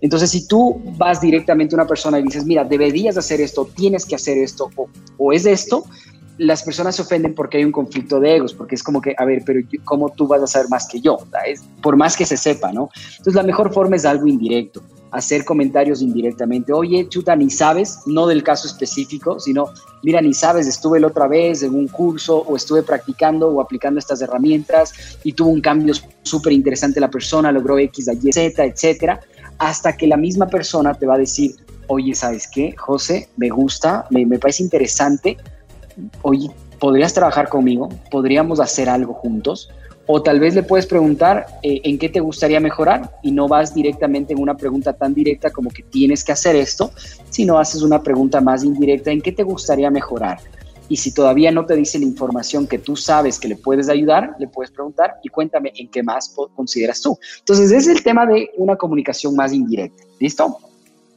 Entonces, 0.00 0.30
si 0.30 0.48
tú 0.48 0.80
vas 0.96 1.20
directamente 1.20 1.74
a 1.74 1.76
una 1.76 1.86
persona 1.86 2.18
y 2.18 2.24
dices, 2.24 2.44
mira, 2.44 2.64
deberías 2.64 3.16
hacer 3.16 3.40
esto, 3.40 3.68
tienes 3.74 4.04
que 4.04 4.16
hacer 4.16 4.36
esto, 4.36 4.68
o, 5.16 5.32
es 5.32 5.46
esto, 5.46 5.84
las 6.36 6.64
personas 6.64 6.96
se 6.96 7.02
ofenden 7.02 7.34
porque 7.34 7.58
hay 7.58 7.64
un 7.64 7.72
conflicto 7.72 8.18
de 8.18 8.36
egos, 8.36 8.52
porque 8.52 8.74
es 8.74 8.82
como 8.82 9.00
que, 9.00 9.14
a 9.16 9.24
ver, 9.24 9.42
pero 9.46 9.60
¿cómo 9.84 10.10
tú 10.10 10.26
vas 10.26 10.42
a 10.42 10.46
saber 10.46 10.68
más 10.70 10.88
que 10.88 11.00
yo? 11.00 11.18
Por 11.82 11.96
más 11.96 12.16
que 12.16 12.26
se 12.26 12.36
sepa, 12.36 12.72
¿no? 12.72 12.90
Entonces, 13.10 13.34
la 13.34 13.44
mejor 13.44 13.72
forma 13.72 13.94
es 13.94 14.04
algo 14.04 14.26
indirecto 14.26 14.82
hacer 15.10 15.44
comentarios 15.44 16.02
indirectamente. 16.02 16.72
Oye, 16.72 17.08
chuta, 17.08 17.34
ni 17.36 17.50
sabes, 17.50 18.00
no 18.06 18.26
del 18.26 18.42
caso 18.42 18.66
específico, 18.66 19.40
sino, 19.40 19.66
mira, 20.02 20.20
ni 20.20 20.34
sabes, 20.34 20.66
estuve 20.66 21.00
la 21.00 21.08
otra 21.08 21.26
vez 21.26 21.62
en 21.62 21.74
un 21.74 21.88
curso 21.88 22.38
o 22.38 22.56
estuve 22.56 22.82
practicando 22.82 23.48
o 23.48 23.60
aplicando 23.60 23.98
estas 23.98 24.20
herramientas 24.20 24.92
y 25.24 25.32
tuvo 25.32 25.50
un 25.50 25.60
cambio 25.60 25.94
súper 26.22 26.52
interesante 26.52 27.00
la 27.00 27.10
persona, 27.10 27.52
logró 27.52 27.78
X, 27.78 28.08
Y, 28.22 28.32
Z, 28.32 28.64
etcétera, 28.64 29.20
hasta 29.58 29.96
que 29.96 30.06
la 30.06 30.16
misma 30.16 30.46
persona 30.46 30.94
te 30.94 31.06
va 31.06 31.14
a 31.14 31.18
decir, 31.18 31.56
oye, 31.88 32.14
¿sabes 32.14 32.48
qué? 32.52 32.74
José, 32.76 33.28
me 33.36 33.48
gusta, 33.48 34.06
me, 34.10 34.24
me 34.26 34.38
parece 34.38 34.62
interesante, 34.62 35.36
oye, 36.22 36.50
¿podrías 36.78 37.12
trabajar 37.12 37.48
conmigo? 37.48 37.88
¿Podríamos 38.10 38.60
hacer 38.60 38.88
algo 38.88 39.14
juntos? 39.14 39.70
O 40.10 40.22
tal 40.22 40.40
vez 40.40 40.54
le 40.54 40.62
puedes 40.62 40.86
preguntar 40.86 41.46
eh, 41.62 41.82
en 41.84 41.98
qué 41.98 42.08
te 42.08 42.20
gustaría 42.20 42.60
mejorar 42.60 43.10
y 43.22 43.30
no 43.30 43.46
vas 43.46 43.74
directamente 43.74 44.32
en 44.32 44.40
una 44.40 44.56
pregunta 44.56 44.94
tan 44.94 45.12
directa 45.12 45.50
como 45.50 45.68
que 45.68 45.82
tienes 45.82 46.24
que 46.24 46.32
hacer 46.32 46.56
esto, 46.56 46.90
sino 47.28 47.58
haces 47.58 47.82
una 47.82 48.02
pregunta 48.02 48.40
más 48.40 48.64
indirecta 48.64 49.10
en 49.10 49.20
qué 49.20 49.32
te 49.32 49.42
gustaría 49.42 49.90
mejorar. 49.90 50.38
Y 50.88 50.96
si 50.96 51.12
todavía 51.12 51.52
no 51.52 51.66
te 51.66 51.76
dice 51.76 51.98
la 51.98 52.06
información 52.06 52.66
que 52.66 52.78
tú 52.78 52.96
sabes 52.96 53.38
que 53.38 53.48
le 53.48 53.56
puedes 53.56 53.90
ayudar, 53.90 54.34
le 54.38 54.48
puedes 54.48 54.70
preguntar 54.70 55.16
y 55.22 55.28
cuéntame 55.28 55.72
en 55.76 55.88
qué 55.88 56.02
más 56.02 56.34
consideras 56.54 57.02
tú. 57.02 57.18
Entonces, 57.40 57.66
ese 57.66 57.76
es 57.76 57.98
el 57.98 58.02
tema 58.02 58.24
de 58.24 58.48
una 58.56 58.76
comunicación 58.76 59.36
más 59.36 59.52
indirecta. 59.52 60.02
¿Listo? 60.18 60.56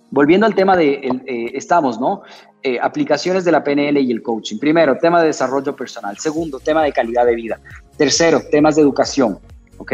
Volviendo 0.10 0.46
al 0.46 0.54
tema 0.54 0.76
de, 0.76 0.96
eh, 0.96 1.52
estamos, 1.54 1.98
¿no? 1.98 2.24
Eh, 2.64 2.78
aplicaciones 2.80 3.46
de 3.46 3.52
la 3.54 3.64
PNL 3.64 3.98
y 4.02 4.12
el 4.12 4.22
coaching. 4.22 4.60
Primero, 4.60 4.98
tema 4.98 5.22
de 5.22 5.28
desarrollo 5.28 5.74
personal. 5.74 6.18
Segundo, 6.20 6.60
tema 6.60 6.84
de 6.84 6.92
calidad 6.92 7.26
de 7.26 7.36
vida. 7.36 7.60
Tercero, 7.98 8.42
temas 8.52 8.76
de 8.76 8.82
educación. 8.82 9.40
¿Ok? 9.78 9.94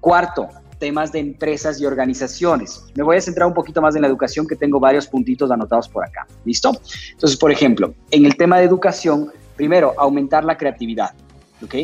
Cuarto, 0.00 0.48
temas 0.78 1.12
de 1.12 1.20
empresas 1.20 1.80
y 1.80 1.86
organizaciones. 1.86 2.84
Me 2.94 3.02
voy 3.02 3.16
a 3.16 3.20
centrar 3.20 3.48
un 3.48 3.54
poquito 3.54 3.80
más 3.80 3.96
en 3.96 4.02
la 4.02 4.08
educación, 4.08 4.46
que 4.46 4.56
tengo 4.56 4.78
varios 4.78 5.06
puntitos 5.06 5.50
anotados 5.50 5.88
por 5.88 6.04
acá. 6.04 6.26
¿Listo? 6.44 6.72
Entonces, 7.12 7.38
por 7.38 7.50
ejemplo, 7.50 7.94
en 8.10 8.26
el 8.26 8.36
tema 8.36 8.58
de 8.58 8.64
educación, 8.64 9.32
primero, 9.56 9.94
aumentar 9.96 10.44
la 10.44 10.56
creatividad. 10.56 11.14
¿Ok? 11.62 11.74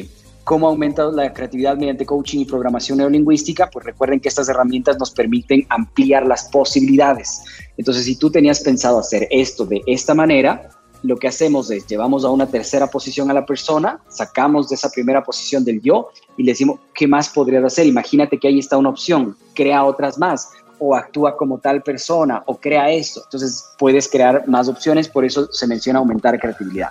¿Cómo 0.45 0.67
aumenta 0.67 1.05
la 1.05 1.33
creatividad 1.33 1.77
mediante 1.77 2.05
coaching 2.05 2.41
y 2.41 2.45
programación 2.45 2.99
neurolingüística? 2.99 3.71
Pues 3.71 3.87
recuerden 3.87 4.19
que 4.19 4.29
estas 4.29 4.49
herramientas 4.49 4.99
nos 4.99 5.13
permiten 5.13 5.65
ampliar 5.69 6.27
las 6.27 6.49
posibilidades. 6.49 7.45
Entonces, 7.77 8.05
si 8.05 8.17
tú 8.17 8.31
tenías 8.31 8.61
pensado 8.61 8.99
hacer 8.99 9.29
esto 9.31 9.65
de 9.65 9.81
esta 9.87 10.15
manera, 10.15 10.69
lo 11.03 11.17
que 11.17 11.29
hacemos 11.29 11.71
es 11.71 11.87
llevamos 11.87 12.25
a 12.25 12.31
una 12.31 12.47
tercera 12.47 12.87
posición 12.87 13.31
a 13.31 13.35
la 13.35 13.45
persona, 13.45 14.01
sacamos 14.09 14.69
de 14.69 14.77
esa 14.77 14.91
primera 14.91 15.23
posición 15.23 15.65
del 15.65 15.81
yo 15.81 16.11
y 16.37 16.45
le 16.45 16.53
decimos, 16.53 16.81
¿qué 16.95 17.07
más 17.07 17.29
podrías 17.29 17.65
hacer? 17.65 17.87
Imagínate 17.87 18.39
que 18.39 18.49
ahí 18.49 18.59
está 18.59 18.77
una 18.79 18.91
opción, 18.91 19.37
crea 19.55 19.85
otras 19.85 20.19
más 20.19 20.49
o 20.85 20.97
actúa 20.97 21.37
como 21.37 21.59
tal 21.59 21.81
persona 21.81 22.43
o 22.47 22.59
crea 22.59 22.91
esto. 22.91 23.21
Entonces 23.25 23.65
puedes 23.79 24.09
crear 24.09 24.49
más 24.49 24.69
opciones, 24.69 25.09
por 25.09 25.25
eso 25.25 25.49
se 25.53 25.69
menciona 25.69 26.01
aumentar 26.01 26.37
creatividad. 26.41 26.89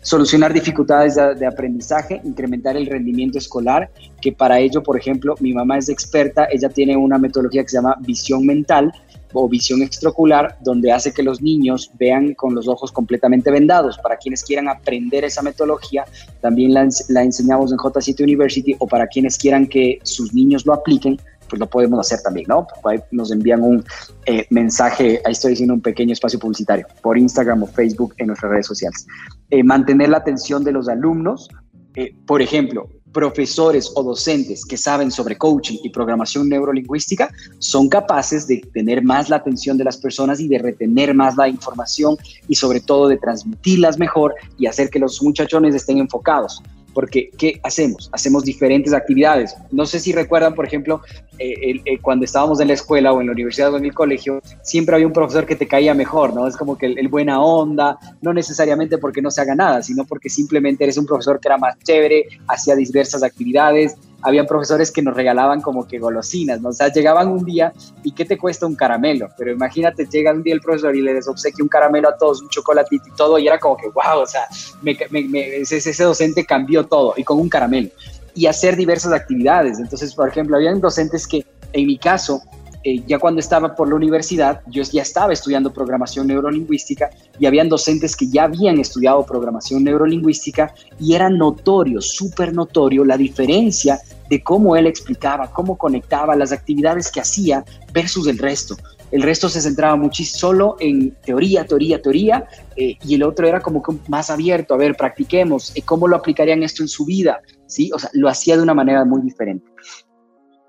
Solucionar 0.00 0.52
dificultades 0.52 1.16
de, 1.16 1.44
aprendizaje, 1.44 2.20
incrementar 2.22 2.76
el 2.76 2.86
rendimiento 2.86 3.38
escolar, 3.38 3.90
que 4.20 4.30
para 4.30 4.60
ello, 4.60 4.80
por 4.80 4.96
ejemplo, 4.96 5.34
mi 5.40 5.52
mamá 5.52 5.78
es 5.78 5.88
experta, 5.88 6.46
ella 6.52 6.68
tiene 6.68 6.96
una 6.96 7.18
metodología 7.18 7.62
que 7.62 7.70
se 7.70 7.78
llama 7.78 7.96
visión 8.00 8.46
mental, 8.46 8.92
o 9.34 9.48
visión 9.48 9.82
extraocular, 9.82 10.58
donde 10.60 10.92
hace 10.92 11.12
que 11.12 11.22
los 11.22 11.40
niños 11.40 11.90
vean 11.98 12.34
con 12.34 12.54
los 12.54 12.68
ojos 12.68 12.92
completamente 12.92 13.50
vendados. 13.50 13.98
Para 13.98 14.18
quienes 14.18 14.44
quieran 14.44 14.68
aprender 14.68 15.24
esa 15.24 15.40
metodología, 15.40 16.04
también 16.42 16.74
la, 16.74 16.82
enseñamos 17.22 17.72
en 17.72 17.78
J7 17.78 18.22
University 18.22 18.76
o 18.78 18.86
para 18.86 19.06
quienes 19.06 19.38
quieran 19.38 19.66
que 19.66 19.98
sus 20.02 20.34
niños 20.34 20.66
lo 20.66 20.74
apliquen, 20.74 21.18
pues 21.52 21.60
lo 21.60 21.68
podemos 21.68 22.00
hacer 22.00 22.22
también, 22.22 22.46
¿no? 22.48 22.66
Ahí 22.84 22.98
nos 23.10 23.30
envían 23.30 23.62
un 23.62 23.84
eh, 24.24 24.46
mensaje, 24.48 25.20
ahí 25.26 25.32
estoy 25.32 25.50
diciendo 25.50 25.74
un 25.74 25.82
pequeño 25.82 26.14
espacio 26.14 26.38
publicitario, 26.38 26.86
por 27.02 27.18
Instagram 27.18 27.62
o 27.62 27.66
Facebook 27.66 28.14
en 28.16 28.28
nuestras 28.28 28.52
redes 28.52 28.66
sociales. 28.66 29.06
Eh, 29.50 29.62
mantener 29.62 30.08
la 30.08 30.16
atención 30.16 30.64
de 30.64 30.72
los 30.72 30.88
alumnos, 30.88 31.50
eh, 31.94 32.14
por 32.26 32.40
ejemplo, 32.40 32.88
profesores 33.12 33.92
o 33.94 34.02
docentes 34.02 34.64
que 34.64 34.78
saben 34.78 35.10
sobre 35.10 35.36
coaching 35.36 35.76
y 35.82 35.90
programación 35.90 36.48
neurolingüística 36.48 37.30
son 37.58 37.90
capaces 37.90 38.46
de 38.46 38.62
tener 38.72 39.04
más 39.04 39.28
la 39.28 39.36
atención 39.36 39.76
de 39.76 39.84
las 39.84 39.98
personas 39.98 40.40
y 40.40 40.48
de 40.48 40.56
retener 40.56 41.12
más 41.12 41.36
la 41.36 41.48
información 41.48 42.16
y 42.48 42.54
sobre 42.54 42.80
todo 42.80 43.08
de 43.08 43.18
transmitirlas 43.18 43.98
mejor 43.98 44.34
y 44.56 44.64
hacer 44.68 44.88
que 44.88 44.98
los 44.98 45.22
muchachones 45.22 45.74
estén 45.74 45.98
enfocados 45.98 46.62
porque 46.92 47.30
¿qué 47.38 47.60
hacemos? 47.62 48.10
Hacemos 48.12 48.44
diferentes 48.44 48.92
actividades. 48.92 49.54
No 49.70 49.86
sé 49.86 50.00
si 50.00 50.12
recuerdan, 50.12 50.54
por 50.54 50.66
ejemplo, 50.66 51.00
eh, 51.38 51.80
eh, 51.84 51.98
cuando 52.00 52.24
estábamos 52.24 52.60
en 52.60 52.68
la 52.68 52.74
escuela 52.74 53.12
o 53.12 53.20
en 53.20 53.26
la 53.26 53.32
universidad 53.32 53.72
o 53.72 53.76
en 53.76 53.84
el 53.84 53.94
colegio, 53.94 54.40
siempre 54.62 54.94
había 54.94 55.06
un 55.06 55.12
profesor 55.12 55.46
que 55.46 55.56
te 55.56 55.66
caía 55.66 55.94
mejor, 55.94 56.34
¿no? 56.34 56.46
Es 56.46 56.56
como 56.56 56.76
que 56.76 56.86
el, 56.86 57.08
buena 57.08 57.42
onda, 57.42 57.98
no 58.20 58.32
necesariamente 58.32 58.98
porque 58.98 59.22
no 59.22 59.30
se 59.30 59.40
haga 59.40 59.54
nada, 59.54 59.82
sino 59.82 60.04
porque 60.04 60.28
simplemente 60.28 60.84
eres 60.84 60.98
un 60.98 61.06
profesor 61.06 61.40
que 61.40 61.48
era 61.48 61.58
más 61.58 61.78
chévere, 61.80 62.26
hacía 62.48 62.76
diversas 62.76 63.22
actividades, 63.22 63.96
habían 64.22 64.46
profesores 64.46 64.90
que 64.90 65.02
nos 65.02 65.14
regalaban 65.14 65.60
como 65.60 65.86
que 65.86 65.98
golosinas. 65.98 66.64
O 66.64 66.72
sea, 66.72 66.88
llegaban 66.88 67.28
un 67.28 67.44
día 67.44 67.72
y 68.02 68.12
¿qué 68.12 68.24
te 68.24 68.38
cuesta 68.38 68.66
un 68.66 68.74
caramelo? 68.74 69.28
Pero 69.36 69.52
imagínate, 69.52 70.06
llega 70.06 70.32
un 70.32 70.42
día 70.42 70.54
el 70.54 70.60
profesor 70.60 70.94
y 70.96 71.02
le 71.02 71.14
les 71.14 71.28
obsequia 71.28 71.62
un 71.62 71.68
caramelo 71.68 72.08
a 72.08 72.16
todos, 72.16 72.40
un 72.40 72.48
chocolatito 72.48 73.04
y 73.08 73.16
todo, 73.16 73.38
y 73.38 73.46
era 73.46 73.58
como 73.58 73.76
que, 73.76 73.88
wow, 73.88 74.22
o 74.22 74.26
sea, 74.26 74.42
ese, 74.84 75.76
ese 75.76 76.04
docente 76.04 76.46
cambió 76.46 76.84
todo 76.86 77.14
y 77.16 77.24
con 77.24 77.38
un 77.38 77.48
caramelo. 77.48 77.88
Y 78.34 78.46
hacer 78.46 78.76
diversas 78.76 79.12
actividades. 79.12 79.78
Entonces, 79.78 80.14
por 80.14 80.28
ejemplo, 80.28 80.56
habían 80.56 80.80
docentes 80.80 81.26
que, 81.26 81.44
en 81.72 81.86
mi 81.86 81.98
caso, 81.98 82.40
eh, 82.84 83.02
ya 83.06 83.18
cuando 83.18 83.40
estaba 83.40 83.74
por 83.74 83.88
la 83.88 83.94
universidad, 83.94 84.60
yo 84.66 84.82
ya 84.82 85.02
estaba 85.02 85.32
estudiando 85.32 85.72
programación 85.72 86.26
neurolingüística 86.26 87.10
y 87.38 87.46
habían 87.46 87.68
docentes 87.68 88.16
que 88.16 88.28
ya 88.28 88.44
habían 88.44 88.78
estudiado 88.80 89.24
programación 89.24 89.84
neurolingüística 89.84 90.74
y 90.98 91.14
era 91.14 91.30
notorio, 91.30 92.00
súper 92.00 92.52
notorio 92.54 93.04
la 93.04 93.16
diferencia 93.16 94.00
de 94.28 94.42
cómo 94.42 94.76
él 94.76 94.86
explicaba, 94.86 95.50
cómo 95.52 95.76
conectaba 95.76 96.34
las 96.34 96.52
actividades 96.52 97.10
que 97.10 97.20
hacía 97.20 97.64
versus 97.92 98.26
el 98.26 98.38
resto. 98.38 98.76
El 99.10 99.22
resto 99.22 99.48
se 99.50 99.60
centraba 99.60 99.94
muchísimo 99.94 100.38
solo 100.38 100.76
en 100.80 101.10
teoría, 101.22 101.66
teoría, 101.66 102.00
teoría, 102.00 102.48
eh, 102.76 102.96
y 103.04 103.14
el 103.14 103.22
otro 103.22 103.46
era 103.46 103.60
como 103.60 103.82
más 104.08 104.30
abierto, 104.30 104.72
a 104.72 104.78
ver, 104.78 104.96
practiquemos, 104.96 105.76
eh, 105.76 105.82
¿cómo 105.82 106.08
lo 106.08 106.16
aplicarían 106.16 106.62
esto 106.62 106.82
en 106.82 106.88
su 106.88 107.04
vida? 107.04 107.42
¿Sí? 107.66 107.90
O 107.94 107.98
sea, 107.98 108.08
lo 108.14 108.28
hacía 108.28 108.56
de 108.56 108.62
una 108.62 108.72
manera 108.72 109.04
muy 109.04 109.20
diferente. 109.20 109.66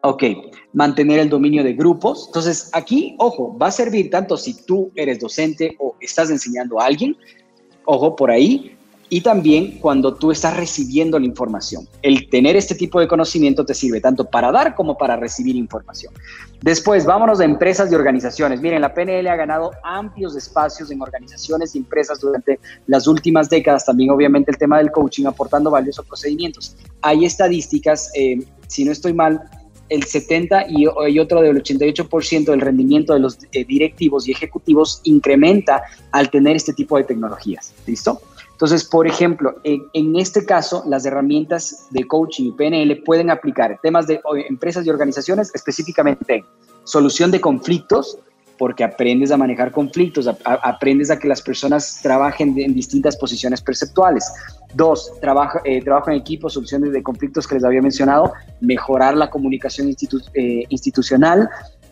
Ok, 0.06 0.22
mantener 0.74 1.20
el 1.20 1.30
dominio 1.30 1.63
de 1.63 1.72
grupos. 1.72 2.26
Entonces, 2.28 2.70
aquí, 2.74 3.16
ojo, 3.20 3.58
va 3.58 3.68
a 3.68 3.72
servir 3.72 4.10
tanto 4.10 4.36
si 4.36 4.66
tú 4.66 4.92
eres 4.96 5.18
docente 5.18 5.78
o 5.80 5.96
estás 6.02 6.30
enseñando 6.30 6.78
a 6.78 6.88
alguien, 6.88 7.16
ojo 7.86 8.13
por 8.13 8.30
ahí, 8.30 8.78
y 9.08 9.22
también 9.22 9.80
cuando 9.80 10.13
tú 10.16 10.32
estás 10.32 10.58
recibiendo 10.58 11.18
la 11.18 11.26
información. 11.26 11.88
El 12.02 12.30
tener 12.30 12.58
este 12.58 12.76
tipo 12.76 13.00
de 13.00 13.08
conocimiento 13.08 13.66
te 13.66 13.74
sirve 13.74 14.02
tanto 14.02 14.26
para 14.26 14.52
dar 14.52 14.76
como 14.76 14.98
para 14.98 15.16
recibir 15.16 15.56
información. 15.56 16.13
Después, 16.62 17.06
vámonos 17.06 17.39
a 17.39 17.46
empresas 17.46 17.89
y 17.89 17.96
organizaciones. 17.96 18.60
Miren, 18.60 18.82
la 18.82 18.94
PNL 18.94 19.26
ha 19.30 19.38
ganado 19.38 19.72
amplios 19.84 20.36
espacios 20.36 20.92
en 20.92 21.02
organizaciones 21.02 21.76
y 21.76 21.78
empresas 21.78 22.20
durante 22.20 22.60
las 22.88 23.08
últimas 23.08 23.50
décadas. 23.50 23.86
También, 23.86 24.10
obviamente, 24.10 24.52
el 24.52 24.58
tema 24.58 24.80
del 24.80 24.92
coaching 24.92 25.28
aportando 25.28 25.72
valiosos 25.72 26.06
procedimientos. 26.06 26.76
Hay 27.02 27.24
estadísticas, 27.24 28.12
eh, 28.16 28.39
si 28.68 28.84
no 28.84 28.92
estoy 28.92 29.13
mal, 29.13 29.50
el 29.89 30.04
70 30.04 30.65
y, 30.69 30.88
otro 31.19 31.41
del 31.41 31.62
88% 31.62 32.46
del 32.46 32.62
rendimiento 32.62 33.13
de 33.13 33.19
los 33.19 33.38
eh, 33.52 33.65
directivos 33.65 34.28
y 34.28 34.32
ejecutivos 34.32 35.02
incrementa 35.04 35.84
al 36.12 36.30
tener 36.30 36.56
este 36.56 36.74
tipo 36.74 36.98
de 36.98 37.04
tecnologías. 37.04 37.74
¿Listo? 37.86 38.22
Entonces, 38.52 38.86
por 38.86 39.08
ejemplo, 39.08 39.56
en, 39.63 40.15
este 40.15 40.46
caso, 40.46 40.84
las 40.88 41.06
herramientas 41.06 41.88
de 41.89 42.08
coaching 42.08 42.46
y 42.46 42.52
PNL 42.52 43.04
pueden 43.04 43.30
aplicar 43.30 43.80
temas 43.82 44.08
de 44.08 44.22
empresas 44.48 44.86
y 44.86 44.89
organizaciones, 44.89 45.54
específicamente 45.54 46.46
solución 46.86 47.32
de 47.32 47.41
conflictos, 47.41 48.17
porque 48.58 48.84
aprendes 48.84 49.32
a 49.32 49.38
manejar 49.38 49.72
conflictos, 49.72 50.28
aprendes 50.46 51.10
a 51.10 51.18
que 51.18 51.28
las 51.28 51.42
personas 51.42 52.00
trabajen 52.02 52.58
en 52.58 52.74
distintas 52.74 53.18
posiciones 53.18 53.62
perceptuales. 53.62 54.32
Dos, 54.74 55.12
trabajo, 55.22 55.60
eh, 55.66 55.82
trabajo 55.82 56.12
en 56.12 56.18
equipo, 56.18 56.50
soluciones 56.50 56.92
de 56.94 57.04
conflictos 57.04 57.48
que 57.48 57.56
les 57.56 57.63
había 57.63 57.82
mencionado, 57.82 58.34
mejorar 58.62 59.16
la 59.16 59.30
comunicación 59.30 59.88
eh, 59.89 60.63
institucional, 60.70 61.50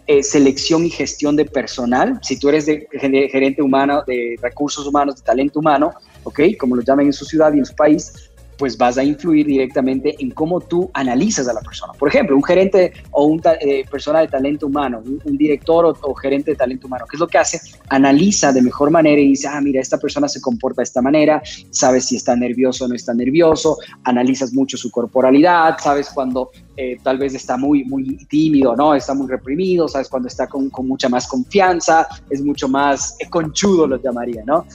eh, 0.08 0.24
selección 0.24 0.86
y 0.86 0.89
gestión 0.89 1.36
de 1.36 1.45
personal. 1.45 2.19
Si 2.21 2.39
tú 2.39 2.50
eres 2.50 2.65
de, 2.65 2.88
gerente 3.32 3.62
humano, 3.62 4.04
de 4.06 4.36
recursos 4.41 4.86
humanos, 4.86 5.17
de 5.17 5.21
talento 5.21 5.60
humano, 5.60 5.93
¿ok? 6.24 6.41
Como 6.60 6.76
lo 6.76 6.82
llaman 6.82 7.06
en 7.06 7.13
su 7.13 7.26
ciudad 7.26 7.54
y 7.54 7.60
en 7.60 7.65
su 7.65 7.76
país, 7.76 8.31
pues 8.62 8.78
vas 8.78 8.95
a 9.00 9.04
influir 9.04 9.47
directamente 9.47 10.15
en 10.19 10.30
cómo 10.30 10.62
tú 10.62 10.88
analizas 10.93 11.47
a 11.47 11.54
la 11.54 11.62
persona. 11.62 11.93
Por 11.93 12.10
ejemplo, 12.10 12.36
un 12.36 12.43
gerente 12.43 12.93
o 13.10 13.26
una 13.26 13.54
eh, 13.54 13.84
persona 13.89 14.19
de 14.19 14.28
talento 14.28 14.67
humano, 14.67 15.02
un, 15.04 15.36
director 15.36 15.97
o, 16.00 16.13
gerente 16.13 16.52
de 16.52 16.58
talento 16.58 16.86
humano, 16.86 17.06
¿qué 17.10 17.15
es 17.15 17.19
lo 17.19 17.28
que 17.28 17.39
hace? 17.39 17.60
Analiza 17.89 18.54
de 18.54 18.62
mejor 18.62 18.91
manera 18.91 19.19
y 19.19 19.30
dice, 19.30 19.47
ah, 19.47 19.60
mira, 19.62 19.82
esta 19.82 19.97
persona 19.97 20.28
se 20.28 20.39
comporta 20.39 20.82
de 20.82 20.84
esta 20.84 21.02
manera, 21.02 21.41
sabes 21.71 22.06
si 22.06 22.17
está 22.17 22.36
nervioso 22.36 22.86
o 22.86 22.88
no 22.88 22.93
está 22.93 23.15
nervioso, 23.15 23.78
analizas 24.04 24.54
mucho 24.54 24.78
su 24.78 24.91
corporalidad, 24.91 25.80
sabes 25.80 26.12
cuando 26.12 26.52
eh, 26.78 26.97
tal 27.02 27.17
vez 27.17 27.34
está 27.34 27.58
muy, 27.58 27.84
muy 27.86 28.15
tímido, 28.28 28.76
¿no? 28.76 28.93
Está 28.93 29.15
muy 29.15 29.28
reprimido, 29.28 29.88
sabes 29.88 30.08
cuando 30.08 30.28
está 30.28 30.45
con, 30.45 30.69
con 30.69 30.88
mucha 30.88 31.10
más 31.10 31.26
confianza, 31.28 32.08
es 32.30 32.43
mucho 32.43 32.67
más 32.67 33.17
conchudo, 33.32 33.88
lo 33.88 34.00
llamaría, 34.00 34.43
¿no? 34.45 34.67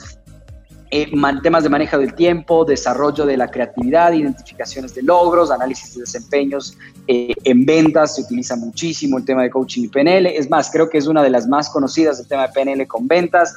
Eh, 0.89 1.11
temas 1.43 1.63
de 1.63 1.69
manejo 1.69 1.97
del 1.97 2.13
tiempo, 2.13 2.63
desarrollo 2.63 3.25
de 3.25 3.35
la 3.35 3.49
creatividad, 3.49 4.13
identificaciones 4.13 4.95
de 4.95 5.01
logros, 5.01 5.51
análisis 5.51 5.95
de 5.95 6.01
desempeños 6.01 6.77
eh, 7.07 7.33
en 7.43 7.65
ventas, 7.65 8.15
se 8.15 8.21
utiliza 8.21 8.55
muchísimo 8.55 9.17
el 9.17 9.25
tema 9.25 9.43
de 9.43 9.49
coaching 9.49 9.83
y 9.83 9.87
PNL. 9.89 10.27
Es 10.27 10.49
más, 10.49 10.71
creo 10.71 10.89
que 10.89 10.97
es 10.97 11.07
una 11.07 11.21
de 11.21 11.29
las 11.29 11.45
más 11.47 11.69
conocidas 11.69 12.19
el 12.21 12.27
tema 12.27 12.47
de 12.47 12.53
PNL 12.53 12.87
con 12.87 13.05
ventas, 13.05 13.53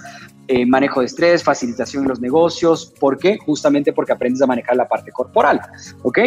eh, 0.48 0.66
manejo 0.66 1.00
de 1.00 1.06
estrés, 1.06 1.44
facilitación 1.44 2.02
en 2.02 2.08
los 2.08 2.20
negocios. 2.20 2.92
¿Por 2.98 3.16
qué? 3.16 3.38
Justamente 3.38 3.92
porque 3.92 4.12
aprendes 4.12 4.42
a 4.42 4.46
manejar 4.46 4.74
la 4.74 4.88
parte 4.88 5.12
corporal. 5.12 5.60
¿Ok? 6.02 6.18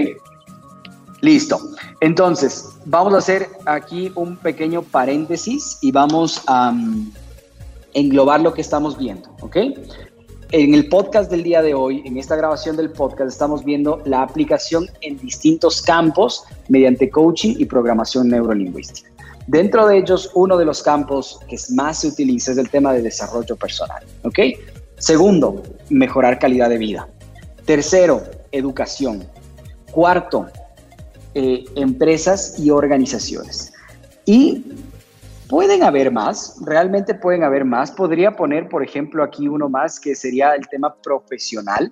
Listo. 1.20 1.60
Entonces, 2.00 2.70
vamos 2.86 3.14
a 3.14 3.18
hacer 3.18 3.50
aquí 3.66 4.10
un 4.16 4.38
pequeño 4.38 4.82
paréntesis 4.84 5.80
y 5.82 5.92
vamos 5.92 6.42
a 6.48 6.72
mm, 6.72 7.12
englobar 7.94 8.40
lo 8.40 8.54
que 8.54 8.62
estamos 8.62 8.98
viendo. 8.98 9.36
¿Ok? 9.42 9.58
En 10.54 10.76
el 10.76 10.88
podcast 10.88 11.32
del 11.32 11.42
día 11.42 11.64
de 11.64 11.74
hoy, 11.74 12.04
en 12.06 12.16
esta 12.18 12.36
grabación 12.36 12.78
del 12.78 12.92
podcast, 12.92 13.32
estamos 13.32 13.66
viendo 13.66 14.04
la 14.06 14.22
aplicación 14.22 14.88
en 15.02 15.18
distintos 15.18 15.82
campos 15.82 16.44
mediante 16.70 17.10
coaching 17.10 17.56
y 17.58 17.66
programación 17.66 18.28
neurolingüística. 18.28 19.10
Dentro 19.48 19.88
de 19.88 19.98
ellos, 19.98 20.30
uno 20.36 20.56
de 20.56 20.66
los 20.66 20.84
campos 20.84 21.40
que 21.50 21.58
más 21.72 22.02
se 22.02 22.10
utiliza 22.10 22.52
es 22.52 22.60
el 22.60 22.70
tema 22.70 22.94
de 22.94 23.02
desarrollo 23.02 23.56
personal. 23.56 24.04
Segundo, 25.00 25.64
mejorar 25.90 26.38
calidad 26.38 26.70
de 26.70 26.78
vida. 26.78 27.10
Tercero, 27.66 28.22
educación. 28.52 29.26
Cuarto, 29.92 30.46
eh, 31.34 31.66
empresas 31.76 32.60
y 32.60 32.70
organizaciones. 32.70 33.74
Y 34.28 34.66
Pueden 35.54 35.84
haber 35.84 36.12
más, 36.12 36.56
realmente 36.66 37.14
pueden 37.14 37.44
haber 37.44 37.64
más. 37.64 37.92
Podría 37.92 38.36
poner, 38.36 38.68
por 38.68 38.82
ejemplo, 38.84 39.22
aquí 39.24 39.48
uno 39.48 39.70
más 39.70 40.00
que 40.00 40.16
sería 40.16 40.56
el 40.56 40.68
tema 40.68 40.96
profesional. 40.96 41.92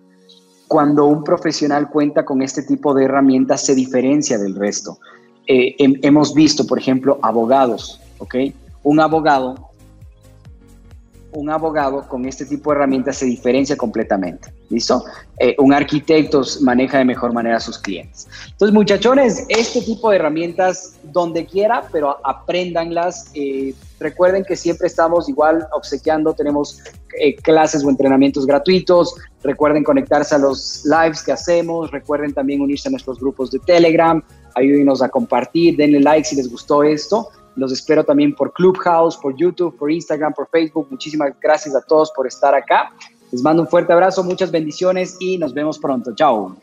Cuando 0.67 1.05
un 1.05 1.23
profesional 1.23 1.87
cuenta 1.87 2.25
con 2.25 2.41
este 2.41 2.63
tipo 2.63 2.91
de 2.95 3.05
herramientas, 3.05 3.63
se 3.63 3.75
diferencia 3.75 4.39
del 4.39 4.55
resto. 4.55 4.97
Eh, 5.45 5.75
hemos 5.77 6.33
visto, 6.33 6.65
por 6.65 6.79
ejemplo, 6.79 7.19
abogados, 7.21 8.01
¿ok? 8.17 8.33
Un 8.81 8.99
abogado 8.99 9.69
un 11.33 11.51
abogado 11.51 12.09
con 12.09 12.25
este 12.25 12.45
tipo 12.47 12.71
de 12.71 12.77
herramientas 12.77 13.17
se 13.17 13.27
diferencia 13.27 13.77
completamente. 13.77 14.51
¿Listo? 14.71 15.03
Eh, 15.37 15.55
un 15.59 15.73
arquitecto 15.73 16.41
maneja 16.61 16.97
de 16.97 17.05
mejor 17.05 17.33
manera 17.33 17.57
a 17.57 17.59
sus 17.59 17.77
clientes. 17.77 18.27
Entonces, 18.51 18.73
muchachones, 18.73 19.45
este 19.49 19.81
tipo 19.81 20.09
de 20.09 20.15
herramientas 20.15 20.95
donde 21.03 21.45
quiera, 21.45 21.87
pero 21.91 22.17
apréndanlas. 22.23 23.31
Eh, 23.33 23.73
recuerden 23.99 24.45
que 24.45 24.55
siempre 24.55 24.87
estamos 24.87 25.27
igual 25.27 25.67
obsequiando, 25.73 26.33
tenemos 26.33 26.81
eh, 27.19 27.35
clases 27.35 27.83
o 27.83 27.89
entrenamientos 27.89 28.45
gratuitos. 28.45 29.15
Recuerden 29.43 29.83
conectarse 29.83 30.35
a 30.35 30.37
los 30.37 30.85
lives 30.85 31.21
que 31.21 31.33
hacemos. 31.33 31.91
Recuerden 31.91 32.33
también 32.33 32.61
unirse 32.61 32.87
a 32.87 32.91
nuestros 32.91 33.19
grupos 33.19 33.51
de 33.51 33.59
Telegram. 33.59 34.23
Ayúdenos 34.55 35.01
a 35.01 35.09
compartir, 35.09 35.75
denle 35.75 35.99
like 35.99 36.25
si 36.25 36.35
les 36.35 36.49
gustó 36.49 36.83
esto. 36.83 37.29
Los 37.55 37.73
espero 37.73 38.03
también 38.05 38.33
por 38.33 38.53
Clubhouse, 38.53 39.17
por 39.17 39.35
YouTube, 39.35 39.75
por 39.77 39.91
Instagram, 39.91 40.33
por 40.33 40.47
Facebook. 40.49 40.87
Muchísimas 40.89 41.33
gracias 41.41 41.75
a 41.75 41.81
todos 41.81 42.11
por 42.15 42.25
estar 42.25 42.55
acá. 42.55 42.91
Les 43.31 43.41
mando 43.41 43.61
un 43.61 43.67
fuerte 43.67 43.93
abrazo, 43.93 44.23
muchas 44.23 44.51
bendiciones 44.51 45.17
y 45.19 45.37
nos 45.37 45.53
vemos 45.53 45.79
pronto. 45.79 46.13
Chao. 46.13 46.55